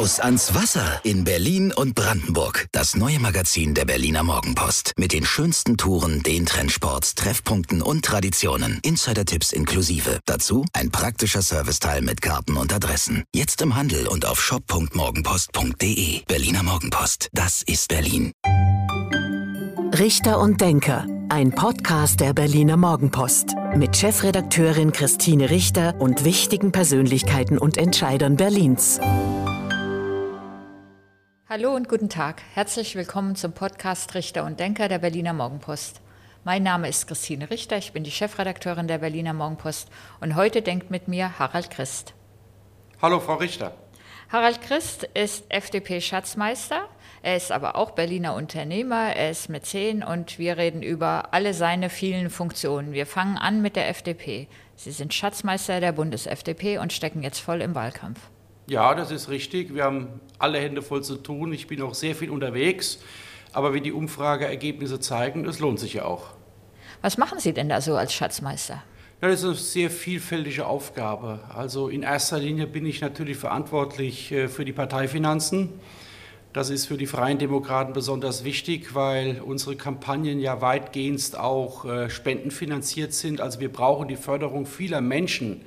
Raus 0.00 0.18
ans 0.18 0.54
Wasser 0.54 0.98
in 1.04 1.24
Berlin 1.24 1.74
und 1.74 1.94
Brandenburg. 1.94 2.68
Das 2.72 2.96
neue 2.96 3.18
Magazin 3.18 3.74
der 3.74 3.84
Berliner 3.84 4.22
Morgenpost. 4.22 4.94
Mit 4.96 5.12
den 5.12 5.26
schönsten 5.26 5.76
Touren, 5.76 6.22
den 6.22 6.46
Trendsports, 6.46 7.14
Treffpunkten 7.14 7.82
und 7.82 8.02
Traditionen. 8.02 8.80
Insider-Tipps 8.82 9.52
inklusive. 9.52 10.18
Dazu 10.24 10.64
ein 10.72 10.90
praktischer 10.90 11.42
Serviceteil 11.42 12.00
mit 12.00 12.22
Karten 12.22 12.56
und 12.56 12.72
Adressen. 12.72 13.24
Jetzt 13.34 13.60
im 13.60 13.76
Handel 13.76 14.08
und 14.08 14.24
auf 14.24 14.40
shop.morgenpost.de. 14.40 16.22
Berliner 16.26 16.62
Morgenpost. 16.62 17.28
Das 17.34 17.60
ist 17.60 17.88
Berlin. 17.88 18.32
Richter 19.98 20.40
und 20.40 20.62
Denker. 20.62 21.06
Ein 21.28 21.50
Podcast 21.50 22.20
der 22.20 22.32
Berliner 22.32 22.78
Morgenpost. 22.78 23.54
Mit 23.76 23.98
Chefredakteurin 23.98 24.92
Christine 24.92 25.50
Richter 25.50 26.00
und 26.00 26.24
wichtigen 26.24 26.72
Persönlichkeiten 26.72 27.58
und 27.58 27.76
Entscheidern 27.76 28.36
Berlins. 28.36 28.98
Hallo 31.52 31.74
und 31.74 31.88
guten 31.88 32.08
Tag. 32.08 32.42
Herzlich 32.54 32.94
willkommen 32.94 33.34
zum 33.34 33.50
Podcast 33.50 34.14
Richter 34.14 34.44
und 34.44 34.60
Denker 34.60 34.86
der 34.86 35.00
Berliner 35.00 35.32
Morgenpost. 35.32 36.00
Mein 36.44 36.62
Name 36.62 36.88
ist 36.88 37.08
Christine 37.08 37.50
Richter, 37.50 37.76
ich 37.76 37.92
bin 37.92 38.04
die 38.04 38.12
Chefredakteurin 38.12 38.86
der 38.86 38.98
Berliner 38.98 39.32
Morgenpost 39.32 39.88
und 40.20 40.36
heute 40.36 40.62
denkt 40.62 40.92
mit 40.92 41.08
mir 41.08 41.40
Harald 41.40 41.68
Christ. 41.72 42.14
Hallo, 43.02 43.18
Frau 43.18 43.34
Richter. 43.34 43.74
Harald 44.28 44.62
Christ 44.62 45.02
ist 45.14 45.44
FDP-Schatzmeister, 45.48 46.88
er 47.20 47.36
ist 47.36 47.50
aber 47.50 47.74
auch 47.74 47.90
Berliner 47.90 48.36
Unternehmer, 48.36 49.16
er 49.16 49.32
ist 49.32 49.48
Mäzen 49.48 50.04
und 50.04 50.38
wir 50.38 50.56
reden 50.56 50.84
über 50.84 51.34
alle 51.34 51.52
seine 51.52 51.90
vielen 51.90 52.30
Funktionen. 52.30 52.92
Wir 52.92 53.06
fangen 53.06 53.38
an 53.38 53.60
mit 53.60 53.74
der 53.74 53.88
FDP. 53.88 54.46
Sie 54.76 54.92
sind 54.92 55.12
Schatzmeister 55.12 55.80
der 55.80 55.90
Bundes-FDP 55.90 56.78
und 56.78 56.92
stecken 56.92 57.24
jetzt 57.24 57.40
voll 57.40 57.60
im 57.60 57.74
Wahlkampf. 57.74 58.20
Ja, 58.70 58.94
das 58.94 59.10
ist 59.10 59.28
richtig. 59.28 59.74
Wir 59.74 59.82
haben 59.82 60.20
alle 60.38 60.60
Hände 60.60 60.80
voll 60.80 61.02
zu 61.02 61.16
tun. 61.16 61.52
Ich 61.52 61.66
bin 61.66 61.82
auch 61.82 61.92
sehr 61.92 62.14
viel 62.14 62.30
unterwegs. 62.30 63.00
Aber 63.52 63.74
wie 63.74 63.80
die 63.80 63.90
Umfrageergebnisse 63.90 65.00
zeigen, 65.00 65.44
es 65.44 65.58
lohnt 65.58 65.80
sich 65.80 65.94
ja 65.94 66.04
auch. 66.04 66.28
Was 67.02 67.18
machen 67.18 67.40
Sie 67.40 67.52
denn 67.52 67.68
da 67.68 67.80
so 67.80 67.96
als 67.96 68.14
Schatzmeister? 68.14 68.80
Ja, 69.20 69.28
das 69.28 69.40
ist 69.40 69.44
eine 69.44 69.54
sehr 69.56 69.90
vielfältige 69.90 70.66
Aufgabe. 70.66 71.40
Also 71.52 71.88
in 71.88 72.04
erster 72.04 72.38
Linie 72.38 72.68
bin 72.68 72.86
ich 72.86 73.00
natürlich 73.00 73.38
verantwortlich 73.38 74.30
äh, 74.30 74.46
für 74.46 74.64
die 74.64 74.72
Parteifinanzen. 74.72 75.70
Das 76.52 76.70
ist 76.70 76.86
für 76.86 76.96
die 76.96 77.06
Freien 77.06 77.38
Demokraten 77.38 77.92
besonders 77.92 78.44
wichtig, 78.44 78.94
weil 78.94 79.40
unsere 79.44 79.74
Kampagnen 79.74 80.38
ja 80.38 80.60
weitgehend 80.60 81.36
auch 81.36 81.86
äh, 81.86 82.08
spendenfinanziert 82.08 83.14
sind. 83.14 83.40
Also 83.40 83.58
wir 83.58 83.72
brauchen 83.72 84.06
die 84.06 84.14
Förderung 84.14 84.64
vieler 84.64 85.00
Menschen, 85.00 85.62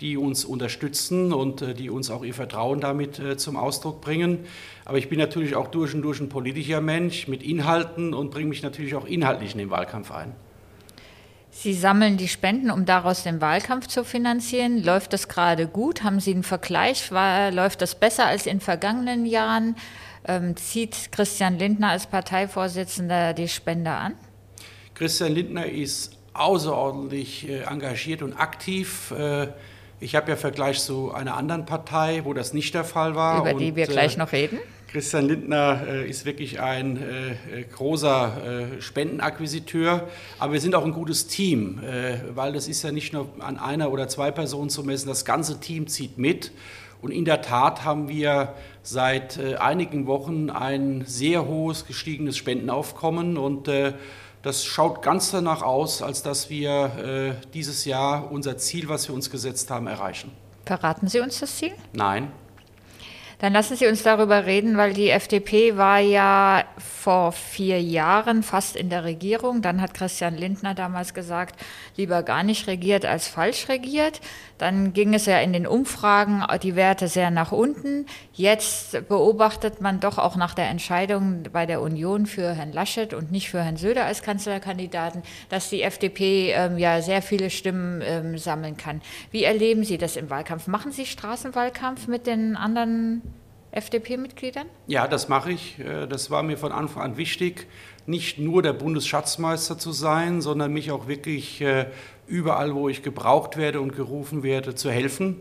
die 0.00 0.16
uns 0.16 0.44
unterstützen 0.44 1.32
und 1.32 1.62
äh, 1.62 1.74
die 1.74 1.90
uns 1.90 2.10
auch 2.10 2.24
ihr 2.24 2.34
Vertrauen 2.34 2.80
damit 2.80 3.18
äh, 3.18 3.36
zum 3.36 3.56
Ausdruck 3.56 4.00
bringen. 4.00 4.40
Aber 4.84 4.98
ich 4.98 5.08
bin 5.08 5.18
natürlich 5.18 5.54
auch 5.56 5.68
durch 5.68 5.94
und 5.94 6.02
durch 6.02 6.20
ein 6.20 6.28
politischer 6.28 6.80
Mensch 6.80 7.28
mit 7.28 7.42
Inhalten 7.42 8.14
und 8.14 8.30
bringe 8.30 8.48
mich 8.48 8.62
natürlich 8.62 8.94
auch 8.94 9.06
inhaltlich 9.06 9.52
in 9.52 9.58
den 9.58 9.70
Wahlkampf 9.70 10.10
ein. 10.10 10.34
Sie 11.56 11.72
sammeln 11.72 12.16
die 12.16 12.26
Spenden, 12.26 12.68
um 12.70 12.84
daraus 12.84 13.22
den 13.22 13.40
Wahlkampf 13.40 13.86
zu 13.86 14.02
finanzieren. 14.02 14.82
Läuft 14.82 15.12
das 15.12 15.28
gerade 15.28 15.68
gut? 15.68 16.02
Haben 16.02 16.18
Sie 16.18 16.32
einen 16.32 16.42
Vergleich? 16.42 17.12
War, 17.12 17.52
läuft 17.52 17.80
das 17.80 17.94
besser 17.94 18.26
als 18.26 18.46
in 18.46 18.60
vergangenen 18.60 19.24
Jahren? 19.24 19.76
Ähm, 20.26 20.56
zieht 20.56 21.12
Christian 21.12 21.56
Lindner 21.56 21.90
als 21.90 22.08
Parteivorsitzender 22.08 23.34
die 23.34 23.46
Spende 23.46 23.92
an? 23.92 24.14
Christian 24.94 25.32
Lindner 25.32 25.66
ist 25.66 26.18
außerordentlich 26.34 27.48
äh, 27.48 27.62
engagiert 27.62 28.22
und 28.22 28.34
aktiv. 28.34 29.12
Äh, 29.12 29.48
ich 30.04 30.14
habe 30.14 30.30
ja 30.30 30.36
Vergleich 30.36 30.80
zu 30.80 31.12
einer 31.12 31.34
anderen 31.34 31.64
Partei, 31.64 32.20
wo 32.24 32.34
das 32.34 32.52
nicht 32.52 32.74
der 32.74 32.84
Fall 32.84 33.14
war. 33.14 33.40
Über 33.40 33.54
die 33.54 33.70
und, 33.70 33.76
wir 33.76 33.86
gleich 33.86 34.16
äh, 34.16 34.18
noch 34.18 34.32
reden. 34.32 34.58
Christian 34.88 35.26
Lindner 35.26 35.82
äh, 35.88 36.08
ist 36.08 36.26
wirklich 36.26 36.60
ein 36.60 36.98
äh, 36.98 37.64
großer 37.72 38.76
äh, 38.76 38.82
Spendenakquisiteur, 38.82 40.06
aber 40.38 40.52
wir 40.52 40.60
sind 40.60 40.74
auch 40.74 40.84
ein 40.84 40.92
gutes 40.92 41.26
Team, 41.26 41.80
äh, 41.82 42.18
weil 42.34 42.52
das 42.52 42.68
ist 42.68 42.82
ja 42.82 42.92
nicht 42.92 43.12
nur 43.14 43.28
an 43.40 43.58
einer 43.58 43.90
oder 43.90 44.06
zwei 44.06 44.30
Personen 44.30 44.68
zu 44.68 44.84
messen, 44.84 45.08
das 45.08 45.24
ganze 45.24 45.58
Team 45.58 45.88
zieht 45.88 46.18
mit. 46.18 46.52
Und 47.00 47.10
in 47.10 47.24
der 47.24 47.42
Tat 47.42 47.84
haben 47.84 48.08
wir 48.08 48.54
seit 48.82 49.38
äh, 49.38 49.56
einigen 49.56 50.06
Wochen 50.06 50.50
ein 50.50 51.04
sehr 51.06 51.46
hohes 51.46 51.86
gestiegenes 51.86 52.36
Spendenaufkommen 52.36 53.36
und 53.36 53.68
äh, 53.68 53.94
das 54.44 54.64
schaut 54.64 55.02
ganz 55.02 55.30
danach 55.30 55.62
aus, 55.62 56.02
als 56.02 56.22
dass 56.22 56.50
wir 56.50 57.38
äh, 57.40 57.46
dieses 57.52 57.86
Jahr 57.86 58.30
unser 58.30 58.58
Ziel, 58.58 58.88
was 58.88 59.08
wir 59.08 59.14
uns 59.14 59.30
gesetzt 59.30 59.70
haben, 59.70 59.86
erreichen. 59.86 60.30
Verraten 60.66 61.08
Sie 61.08 61.20
uns 61.20 61.40
das 61.40 61.56
Ziel? 61.56 61.72
Nein. 61.94 62.30
Dann 63.44 63.52
lassen 63.52 63.76
Sie 63.76 63.86
uns 63.86 64.02
darüber 64.02 64.46
reden, 64.46 64.78
weil 64.78 64.94
die 64.94 65.10
FDP 65.10 65.76
war 65.76 65.98
ja 65.98 66.64
vor 66.78 67.32
vier 67.32 67.78
Jahren 67.78 68.42
fast 68.42 68.74
in 68.74 68.88
der 68.88 69.04
Regierung. 69.04 69.60
Dann 69.60 69.82
hat 69.82 69.92
Christian 69.92 70.34
Lindner 70.34 70.72
damals 70.72 71.12
gesagt, 71.12 71.60
lieber 71.94 72.22
gar 72.22 72.42
nicht 72.42 72.68
regiert 72.68 73.04
als 73.04 73.28
falsch 73.28 73.68
regiert. 73.68 74.22
Dann 74.56 74.94
ging 74.94 75.12
es 75.12 75.26
ja 75.26 75.40
in 75.40 75.52
den 75.52 75.66
Umfragen 75.66 76.42
die 76.62 76.74
Werte 76.74 77.06
sehr 77.06 77.30
nach 77.30 77.52
unten. 77.52 78.06
Jetzt 78.32 79.06
beobachtet 79.10 79.82
man 79.82 80.00
doch 80.00 80.16
auch 80.16 80.36
nach 80.36 80.54
der 80.54 80.70
Entscheidung 80.70 81.42
bei 81.52 81.66
der 81.66 81.82
Union 81.82 82.24
für 82.24 82.54
Herrn 82.54 82.72
Laschet 82.72 83.12
und 83.12 83.30
nicht 83.30 83.50
für 83.50 83.62
Herrn 83.62 83.76
Söder 83.76 84.06
als 84.06 84.22
Kanzlerkandidaten, 84.22 85.22
dass 85.50 85.68
die 85.68 85.82
FDP 85.82 86.52
ähm, 86.52 86.78
ja 86.78 87.02
sehr 87.02 87.20
viele 87.20 87.50
Stimmen 87.50 88.00
ähm, 88.06 88.38
sammeln 88.38 88.78
kann. 88.78 89.02
Wie 89.32 89.44
erleben 89.44 89.84
Sie 89.84 89.98
das 89.98 90.16
im 90.16 90.30
Wahlkampf? 90.30 90.66
Machen 90.66 90.92
Sie 90.92 91.04
Straßenwahlkampf 91.04 92.06
mit 92.06 92.26
den 92.26 92.56
anderen 92.56 93.20
FDP-Mitgliedern? 93.74 94.68
Ja, 94.86 95.08
das 95.08 95.28
mache 95.28 95.52
ich. 95.52 95.78
Äh, 95.78 96.06
das 96.06 96.30
war 96.30 96.42
mir 96.42 96.56
von 96.56 96.72
Anfang 96.72 97.02
an 97.02 97.16
wichtig, 97.16 97.66
nicht 98.06 98.38
nur 98.38 98.62
der 98.62 98.72
Bundesschatzmeister 98.72 99.78
zu 99.78 99.92
sein, 99.92 100.40
sondern 100.40 100.72
mich 100.72 100.92
auch 100.92 101.08
wirklich 101.08 101.60
äh, 101.60 101.86
überall, 102.26 102.74
wo 102.74 102.88
ich 102.88 103.02
gebraucht 103.02 103.56
werde 103.56 103.80
und 103.80 103.96
gerufen 103.96 104.42
werde, 104.42 104.74
zu 104.74 104.90
helfen. 104.90 105.40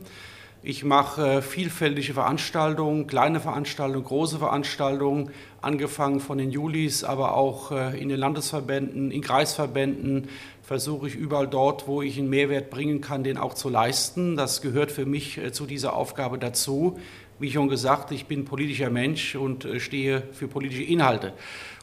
Ich 0.63 0.83
mache 0.83 1.27
äh, 1.27 1.41
vielfältige 1.41 2.13
Veranstaltungen, 2.13 3.05
kleine 3.05 3.39
Veranstaltungen, 3.39 4.05
große 4.05 4.39
Veranstaltungen, 4.39 5.29
angefangen 5.61 6.19
von 6.19 6.37
den 6.37 6.51
Julis, 6.51 7.03
aber 7.03 7.35
auch 7.35 7.71
in 7.71 8.09
den 8.09 8.19
Landesverbänden, 8.19 9.11
in 9.11 9.21
Kreisverbänden, 9.21 10.27
versuche 10.61 11.07
ich 11.07 11.15
überall 11.15 11.47
dort, 11.47 11.87
wo 11.87 12.01
ich 12.01 12.17
einen 12.17 12.29
Mehrwert 12.29 12.69
bringen 12.69 12.99
kann, 12.99 13.23
den 13.23 13.37
auch 13.37 13.53
zu 13.53 13.69
leisten. 13.69 14.35
Das 14.35 14.61
gehört 14.61 14.91
für 14.91 15.05
mich 15.05 15.39
zu 15.53 15.65
dieser 15.65 15.95
Aufgabe 15.95 16.37
dazu. 16.37 16.99
Wie 17.43 17.51
schon 17.51 17.67
gesagt, 17.67 18.11
ich 18.11 18.27
bin 18.27 18.45
politischer 18.45 18.89
Mensch 18.89 19.35
und 19.35 19.65
äh, 19.65 19.81
stehe 19.81 20.23
für 20.31 20.47
politische 20.47 20.83
Inhalte. 20.83 21.33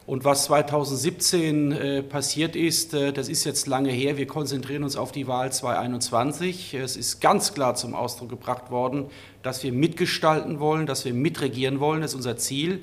Und 0.07 0.25
was 0.25 0.45
2017 0.45 1.71
äh, 1.71 2.01
passiert 2.01 2.55
ist, 2.55 2.95
äh, 2.95 3.13
das 3.13 3.29
ist 3.29 3.43
jetzt 3.43 3.67
lange 3.67 3.91
her. 3.91 4.17
Wir 4.17 4.25
konzentrieren 4.25 4.83
uns 4.83 4.95
auf 4.95 5.11
die 5.11 5.27
Wahl 5.27 5.51
2021. 5.51 6.73
Es 6.73 6.97
ist 6.97 7.21
ganz 7.21 7.53
klar 7.53 7.75
zum 7.75 7.93
Ausdruck 7.93 8.29
gebracht 8.29 8.71
worden, 8.71 9.05
dass 9.43 9.63
wir 9.63 9.71
mitgestalten 9.71 10.59
wollen, 10.59 10.87
dass 10.87 11.05
wir 11.05 11.13
mitregieren 11.13 11.79
wollen. 11.79 12.01
Das 12.01 12.13
ist 12.13 12.15
unser 12.15 12.37
Ziel. 12.37 12.81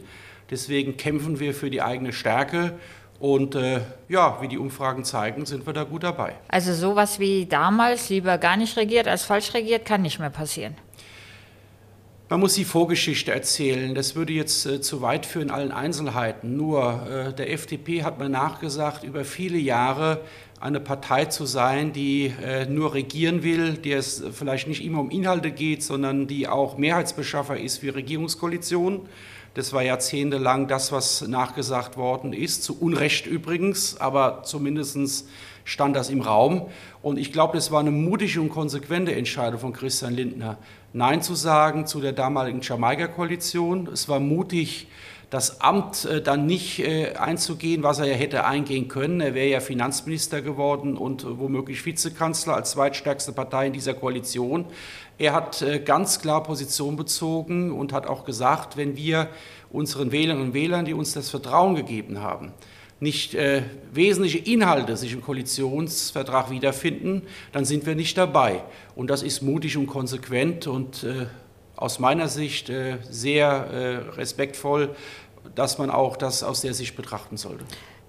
Deswegen 0.49 0.97
kämpfen 0.97 1.41
wir 1.41 1.55
für 1.55 1.71
die 1.71 1.83
eigene 1.83 2.12
Stärke. 2.12 2.78
Und 3.19 3.56
äh, 3.56 3.81
ja, 4.09 4.39
wie 4.41 4.47
die 4.47 4.59
Umfragen 4.59 5.03
zeigen, 5.03 5.47
sind 5.47 5.66
wir 5.66 5.72
da 5.72 5.83
gut 5.83 6.05
dabei. 6.05 6.37
Also 6.47 6.72
sowas 6.72 7.19
wie 7.19 7.47
damals, 7.47 8.09
lieber 8.09 8.39
gar 8.39 8.56
nicht 8.56 8.77
regiert 8.77 9.09
als 9.09 9.25
falsch 9.25 9.53
regiert, 9.53 9.84
kann 9.84 10.03
nicht 10.03 10.21
mehr 10.21 10.31
passieren. 10.31 10.77
Man 12.31 12.41
muss 12.41 12.53
die 12.53 12.66
Vorgeschichte 12.66 13.33
erzählen. 13.33 13.94
Das 13.94 14.15
würde 14.15 14.34
jetzt 14.34 14.66
äh, 14.66 14.83
zu 14.83 15.00
weit 15.00 15.25
führen 15.25 15.44
in 15.44 15.50
allen 15.50 15.72
Einzelheiten. 15.72 16.59
Nur 16.59 17.06
äh, 17.09 17.33
der 17.33 17.50
FDP 17.50 18.03
hat 18.03 18.19
man 18.19 18.33
nachgesagt, 18.33 19.03
über 19.03 19.25
viele 19.25 19.56
Jahre 19.56 20.21
eine 20.61 20.78
Partei 20.78 21.25
zu 21.25 21.47
sein, 21.47 21.94
die 21.94 22.34
äh, 22.44 22.66
nur 22.66 22.93
regieren 22.93 23.44
will, 23.44 23.78
der 23.78 23.99
es 23.99 24.22
vielleicht 24.31 24.69
nicht 24.69 24.84
immer 24.84 25.00
um 25.00 25.11
Inhalte 25.11 25.50
geht, 25.50 25.83
sondern 25.83 26.27
die 26.27 26.49
auch 26.49 26.77
Mehrheitsbeschaffer 26.77 27.59
ist 27.59 27.78
für 27.78 27.94
Regierungskoalitionen. 27.94 29.09
Das 29.59 29.72
war 29.72 29.83
jahrzehntelang 29.83 30.69
das, 30.69 30.93
was 30.93 31.27
nachgesagt 31.27 31.97
worden 31.97 32.33
ist, 32.33 32.63
zu 32.63 32.81
Unrecht 32.81 33.27
übrigens, 33.27 34.01
aber 34.01 34.45
zumindest 34.45 35.27
stand 35.65 35.97
das 35.97 36.10
im 36.10 36.21
Raum. 36.21 36.69
Und 37.03 37.19
ich 37.19 37.33
glaube, 37.33 37.57
das 37.57 37.72
war 37.72 37.81
eine 37.81 37.91
mutige 37.91 38.41
und 38.41 38.51
konsequente 38.51 39.16
Entscheidung 39.16 39.59
von 39.59 39.72
Christian 39.72 40.15
Lindner. 40.15 40.59
Nein 40.93 41.22
zu 41.22 41.34
sagen 41.34 41.89
zu 41.89 42.01
der 42.01 42.13
damaligen 42.13 42.60
Jamaika-Koalition. 42.60 43.89
Es 43.93 44.09
war 44.09 44.21
mutig, 44.21 44.87
das 45.30 45.60
Amt 45.60 46.07
äh, 46.07 46.22
dann 46.22 46.47
nicht 46.47 46.78
äh, 46.78 47.15
einzugehen, 47.15 47.83
was 47.83 47.98
er 47.98 48.07
ja 48.07 48.15
hätte 48.15 48.45
eingehen 48.45 48.89
können. 48.89 49.21
Er 49.21 49.34
wäre 49.34 49.48
ja 49.48 49.60
Finanzminister 49.60 50.41
geworden 50.41 50.97
und 50.97 51.25
äh, 51.25 51.39
womöglich 51.39 51.84
Vizekanzler 51.84 52.54
als 52.54 52.71
zweitstärkste 52.72 53.33
Partei 53.33 53.66
in 53.66 53.72
dieser 53.72 53.95
Koalition. 53.95 54.65
Er 55.19 55.33
hat 55.33 55.65
ganz 55.84 56.21
klar 56.21 56.45
Position 56.45 56.95
bezogen 56.95 57.72
und 57.72 57.92
hat 57.92 58.07
auch 58.07 58.25
gesagt, 58.25 58.77
wenn 58.77 58.97
wir 58.97 59.30
unseren 59.69 60.13
Wählerinnen 60.13 60.47
und 60.47 60.54
Wählern, 60.54 60.84
die 60.84 60.95
uns 60.95 61.13
das 61.13 61.28
Vertrauen 61.28 61.74
gegeben 61.74 62.21
haben, 62.21 62.53
nicht 63.01 63.34
äh, 63.34 63.63
wesentliche 63.92 64.39
Inhalte 64.39 64.97
sich 64.97 65.13
im 65.13 65.22
Koalitionsvertrag 65.22 66.51
wiederfinden, 66.51 67.22
dann 67.53 67.65
sind 67.65 67.84
wir 67.84 67.97
nicht 67.97 68.16
dabei. 68.16 68.63
Und 68.95 69.10
das 69.10 69.24
ist 69.24 69.42
mutig 69.42 69.77
und 69.77 69.86
konsequent 69.86 70.69
und 70.69 71.04
äh, 71.04 71.27
aus 71.78 71.98
meiner 71.98 72.28
Sicht 72.28 72.69
äh, 72.71 72.98
sehr 73.09 74.16
respektvoll, 74.16 74.95
dass 75.54 75.78
man 75.78 75.91
auch 75.91 76.16
das 76.16 76.42
aus 76.42 76.60
der 76.60 76.75
Sicht 76.75 76.97
betrachten 76.97 77.36
sollte. 77.36 77.65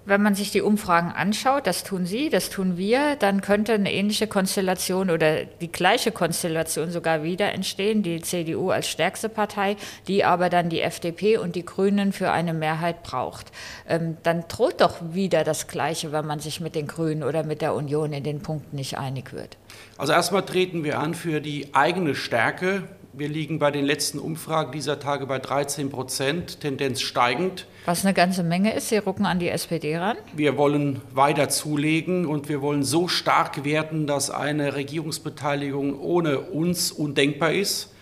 Wenn 0.06 0.22
man 0.22 0.34
sich 0.34 0.50
die 0.50 0.62
Umfragen 0.62 1.12
anschaut, 1.12 1.66
das 1.66 1.84
tun 1.84 2.06
Sie, 2.06 2.30
das 2.30 2.48
tun 2.48 2.78
wir, 2.78 3.16
dann 3.16 3.42
könnte 3.42 3.74
eine 3.74 3.92
ähnliche 3.92 4.26
Konstellation 4.26 5.10
oder 5.10 5.44
die 5.44 5.70
gleiche 5.70 6.10
Konstellation 6.10 6.90
sogar 6.90 7.22
wieder 7.22 7.52
entstehen, 7.52 8.02
die 8.02 8.22
CDU 8.22 8.70
als 8.70 8.88
stärkste 8.88 9.28
Partei, 9.28 9.76
die 10.08 10.24
aber 10.24 10.48
dann 10.48 10.70
die 10.70 10.80
FDP 10.80 11.36
und 11.36 11.54
die 11.54 11.66
Grünen 11.66 12.12
für 12.12 12.32
eine 12.32 12.54
Mehrheit 12.54 13.02
braucht. 13.02 13.52
Ähm, 13.86 14.16
dann 14.22 14.44
droht 14.48 14.80
doch 14.80 14.96
wieder 15.12 15.44
das 15.44 15.68
Gleiche, 15.68 16.12
wenn 16.12 16.26
man 16.26 16.40
sich 16.40 16.60
mit 16.60 16.74
den 16.74 16.86
Grünen 16.86 17.22
oder 17.22 17.44
mit 17.44 17.60
der 17.60 17.74
Union 17.74 18.14
in 18.14 18.24
den 18.24 18.40
Punkten 18.40 18.76
nicht 18.76 18.96
einig 18.96 19.34
wird. 19.34 19.58
Also 19.98 20.14
erstmal 20.14 20.46
treten 20.46 20.82
wir 20.82 20.98
an 20.98 21.14
für 21.14 21.42
die 21.42 21.74
eigene 21.74 22.14
Stärke 22.14 22.84
wir 23.12 23.28
liegen 23.28 23.58
bei 23.58 23.70
den 23.70 23.84
letzten 23.84 24.18
Umfragen 24.18 24.72
dieser 24.72 25.00
Tage 25.00 25.26
bei 25.26 25.38
13 25.38 25.90
Prozent, 25.90 26.60
Tendenz 26.60 27.00
steigend. 27.00 27.66
Was 27.84 28.04
eine 28.04 28.14
ganze 28.14 28.42
Menge 28.42 28.72
ist. 28.72 28.88
Sie 28.88 28.98
rucken 28.98 29.26
an 29.26 29.40
die 29.40 29.48
SPD 29.48 29.96
ran. 29.96 30.16
Wir 30.34 30.56
wollen 30.56 31.00
weiter 31.12 31.48
zulegen 31.48 32.24
und 32.24 32.48
wir 32.48 32.62
wollen 32.62 32.84
so 32.84 33.08
stark 33.08 33.64
werden, 33.64 34.06
dass 34.06 34.30
eine 34.30 34.76
Regierungsbeteiligung 34.76 35.98
ohne 35.98 36.38
uns 36.38 36.92
undenkbar 36.92 37.52
ist. 37.52 37.92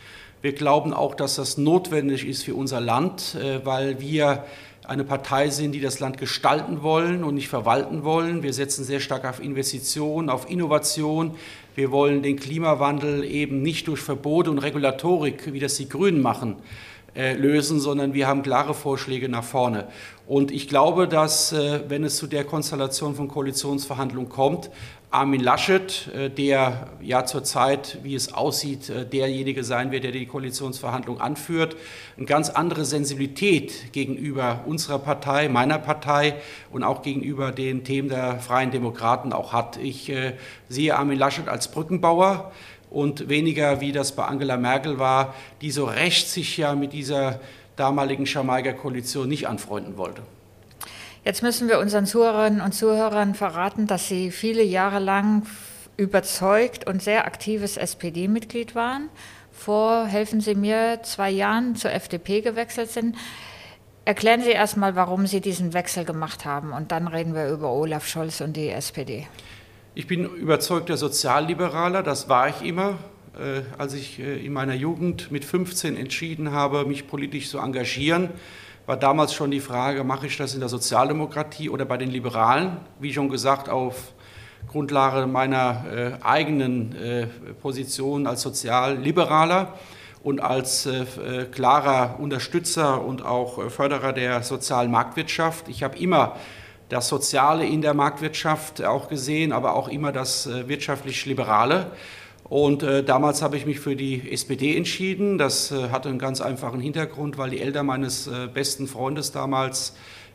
Wir 0.43 0.53
glauben 0.53 0.93
auch, 0.93 1.15
dass 1.15 1.37
das 1.37 1.57
notwendig 1.57 2.27
ist 2.27 2.45
für 2.45 2.55
unser 2.55 2.81
Land, 2.81 3.35
äh, 3.35 3.65
weil 3.65 4.01
wir 4.01 4.45
eine 4.89 5.05
Partei 5.05 5.51
sind, 5.51 5.73
die 5.73 5.81
das 5.81 6.01
Land 6.01 6.17
gestalten 6.17 6.83
wollen 6.83 7.23
und 7.23 7.35
nicht 7.35 7.49
verwalten 7.49 8.05
wollen. 8.05 8.43
Wir 8.43 8.55
setzen 8.55 8.85
sehr 8.85 9.01
stark 9.01 9.27
auf 9.27 9.39
Investitionen, 9.39 10.31
auf 10.31 10.49
Innovation. 10.49 11.35
Wir 11.79 11.93
wollen 11.93 12.25
den 12.25 12.35
Klimawandel 12.35 13.23
eben 13.23 13.63
nicht 13.63 13.87
durch 13.87 14.01
Verbote 14.01 14.51
und 14.51 14.59
Regulatorik, 14.59 15.53
wie 15.53 15.61
das 15.61 15.77
die 15.77 15.89
Grünen 15.89 16.21
machen, 16.21 16.57
äh, 17.15 17.35
lösen, 17.35 17.81
sondern 17.81 18.13
wir 18.13 18.29
haben 18.29 18.43
klare 18.43 18.75
Vorschläge 18.75 19.29
nach 19.29 19.43
vorne. 19.43 19.89
Und 20.27 20.51
ich 20.51 20.69
glaube, 20.69 21.09
dass, 21.09 21.53
äh, 21.53 21.81
wenn 21.89 22.05
es 22.05 22.17
zu 22.17 22.27
der 22.27 22.45
Konstellation 22.45 23.15
von 23.15 23.29
Koalitionsverhandlungen 23.29 24.29
kommt, 24.29 24.71
Armin 25.11 25.41
Laschet, 25.41 26.09
äh, 26.15 26.29
der 26.29 26.91
ja 27.01 27.25
zurzeit, 27.25 27.99
wie 28.03 28.15
es 28.15 28.35
aussieht, 28.35 28.93
derjenige 29.11 29.65
sein 29.65 29.91
wird, 29.91 30.05
der 30.05 30.13
die 30.13 30.27
Koalitionsverhandlungen 30.27 31.21
anführt, 31.21 31.77
eine 32.19 32.27
ganz 32.27 32.51
andere 32.51 32.85
Sensibilität 32.85 33.93
gegenüber 33.93 34.61
unserer 34.67 34.99
Partei, 34.99 35.49
meiner 35.49 35.79
Partei 35.79 36.35
und 36.71 36.85
auch 36.85 37.01
gegenüber 37.01 37.53
den 37.53 37.85
Themen 37.85 38.11
der 38.11 38.39
Freien 38.39 38.71
Demokraten 38.71 39.33
auch 39.33 39.55
hat. 39.55 39.79
Ich 39.79 40.13
sehe 40.69 40.97
Armin 40.97 41.19
Laschet 41.19 41.49
als 41.49 41.69
Brückenbauer 41.69 42.53
und 42.91 43.29
weniger, 43.29 43.81
wie 43.81 43.93
das 43.93 44.13
bei 44.13 44.25
Angela 44.25 44.57
Merkel 44.57 44.99
war, 44.99 45.35
die 45.61 45.71
so 45.71 45.85
recht 45.85 46.29
sich 46.29 46.57
ja 46.57 46.75
mit 46.75 46.93
dieser 46.93 47.41
damaligen 47.77 48.25
Jamaika 48.25 48.73
Koalition 48.73 49.29
nicht 49.29 49.47
anfreunden 49.47 49.97
wollte. 49.97 50.23
Jetzt 51.25 51.43
müssen 51.43 51.69
wir 51.69 51.79
unseren 51.79 52.07
Zuhörerinnen 52.07 52.61
und 52.61 52.73
Zuhörern 52.73 53.35
verraten, 53.35 53.87
dass 53.87 54.09
Sie 54.09 54.31
viele 54.31 54.63
Jahre 54.63 54.99
lang 54.99 55.43
überzeugt 55.97 56.87
und 56.87 57.03
sehr 57.03 57.27
aktives 57.27 57.77
SPD-Mitglied 57.77 58.75
waren. 58.75 59.09
Vor, 59.53 60.07
helfen 60.07 60.41
Sie 60.41 60.55
mir, 60.55 61.01
zwei 61.03 61.31
Jahren 61.31 61.75
zur 61.75 61.93
FDP 61.93 62.41
gewechselt 62.41 62.91
sind. 62.91 63.17
Erklären 64.05 64.41
Sie 64.41 64.51
erst 64.51 64.77
mal, 64.77 64.95
warum 64.95 65.27
Sie 65.27 65.41
diesen 65.41 65.75
Wechsel 65.75 66.05
gemacht 66.05 66.45
haben 66.45 66.73
und 66.73 66.93
dann 66.93 67.09
reden 67.09 67.35
wir 67.35 67.51
über 67.51 67.71
Olaf 67.73 68.07
Scholz 68.07 68.41
und 68.41 68.57
die 68.57 68.71
SPD. 68.71 69.27
Ich 69.99 70.07
bin 70.07 70.27
überzeugter 70.27 70.97
Sozialliberaler, 70.97 72.05
das 72.05 72.29
war 72.29 72.49
ich 72.49 72.63
immer. 72.63 72.91
Äh, 73.37 73.63
als 73.79 73.95
ich 73.95 74.21
äh, 74.21 74.47
in 74.47 74.53
meiner 74.53 74.75
Jugend 74.75 75.33
mit 75.33 75.45
15 75.45 75.97
entschieden 75.97 76.53
habe, 76.53 76.85
mich 76.85 77.09
politisch 77.09 77.51
zu 77.51 77.59
engagieren, 77.59 78.29
war 78.87 78.97
damals 78.97 79.35
schon 79.35 79.51
die 79.51 79.59
Frage, 79.59 80.05
mache 80.05 80.29
ich 80.29 80.37
das 80.37 80.55
in 80.55 80.61
der 80.61 80.69
Sozialdemokratie 80.69 81.69
oder 81.69 81.85
bei 81.85 81.97
den 81.97 82.13
Liberalen? 82.13 82.77
Wie 83.01 83.13
schon 83.13 83.29
gesagt, 83.29 83.69
auf 83.69 84.13
Grundlage 84.69 85.27
meiner 85.27 85.85
äh, 85.93 86.25
eigenen 86.25 86.95
Position 87.61 88.29
als 88.29 88.43
Sozialliberaler 88.43 89.75
und 90.23 90.39
als 90.39 90.89
klarer 91.51 92.21
Unterstützer 92.21 93.05
und 93.05 93.25
auch 93.27 93.69
Förderer 93.69 94.13
der 94.13 94.45
sozialen 94.45 94.93
Marktwirtschaft. 94.93 95.69
Ich 95.69 95.83
habe 95.83 95.99
immer 95.99 96.37
das 96.89 97.09
Soziale 97.09 97.67
in 97.67 97.83
der 97.83 97.95
Marktwirtschaft 97.95 98.83
auch 98.83 99.09
gesehen, 99.09 99.53
aber 99.53 99.75
auch 99.75 99.89
immer 99.89 100.13
das 100.13 100.47
äh, 100.47 100.69
wirtschaftlich 100.69 101.27
Liberale. 101.27 101.91
Und 102.45 102.83
äh, 102.83 103.05
damals 103.05 103.43
habe 103.43 103.57
ich 103.59 103.67
mich 103.67 103.79
für 103.79 103.95
die 103.95 104.33
SPD 104.33 104.75
entschieden. 104.77 105.37
Das 105.37 105.71
äh, 105.71 105.91
hatte 105.91 106.09
einen 106.09 106.19
ganz 106.19 106.41
einfachen 106.41 106.81
Hintergrund, 106.81 107.37
weil 107.37 107.51
die 107.51 107.61
Eltern 107.61 107.87
meines 107.87 108.27
äh, 108.27 108.49
besten 108.53 108.87
Freundes 108.87 109.33
damals 109.33 109.95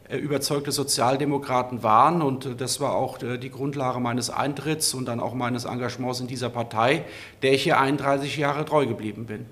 äh, 0.10 0.18
überzeugte 0.18 0.72
Sozialdemokraten 0.72 1.82
waren. 1.82 2.22
Und 2.22 2.46
äh, 2.46 2.56
das 2.56 2.80
war 2.80 2.96
auch 2.96 3.18
die 3.18 3.50
Grundlage 3.50 4.00
meines 4.00 4.30
Eintritts 4.30 4.94
und 4.94 5.06
dann 5.06 5.20
auch 5.20 5.34
meines 5.34 5.66
Engagements 5.66 6.20
in 6.20 6.28
dieser 6.28 6.50
Partei, 6.50 7.04
der 7.42 7.54
ich 7.54 7.64
hier 7.64 7.80
31 7.80 8.38
Jahre 8.38 8.64
treu 8.64 8.86
geblieben 8.86 9.26
bin. 9.26 9.48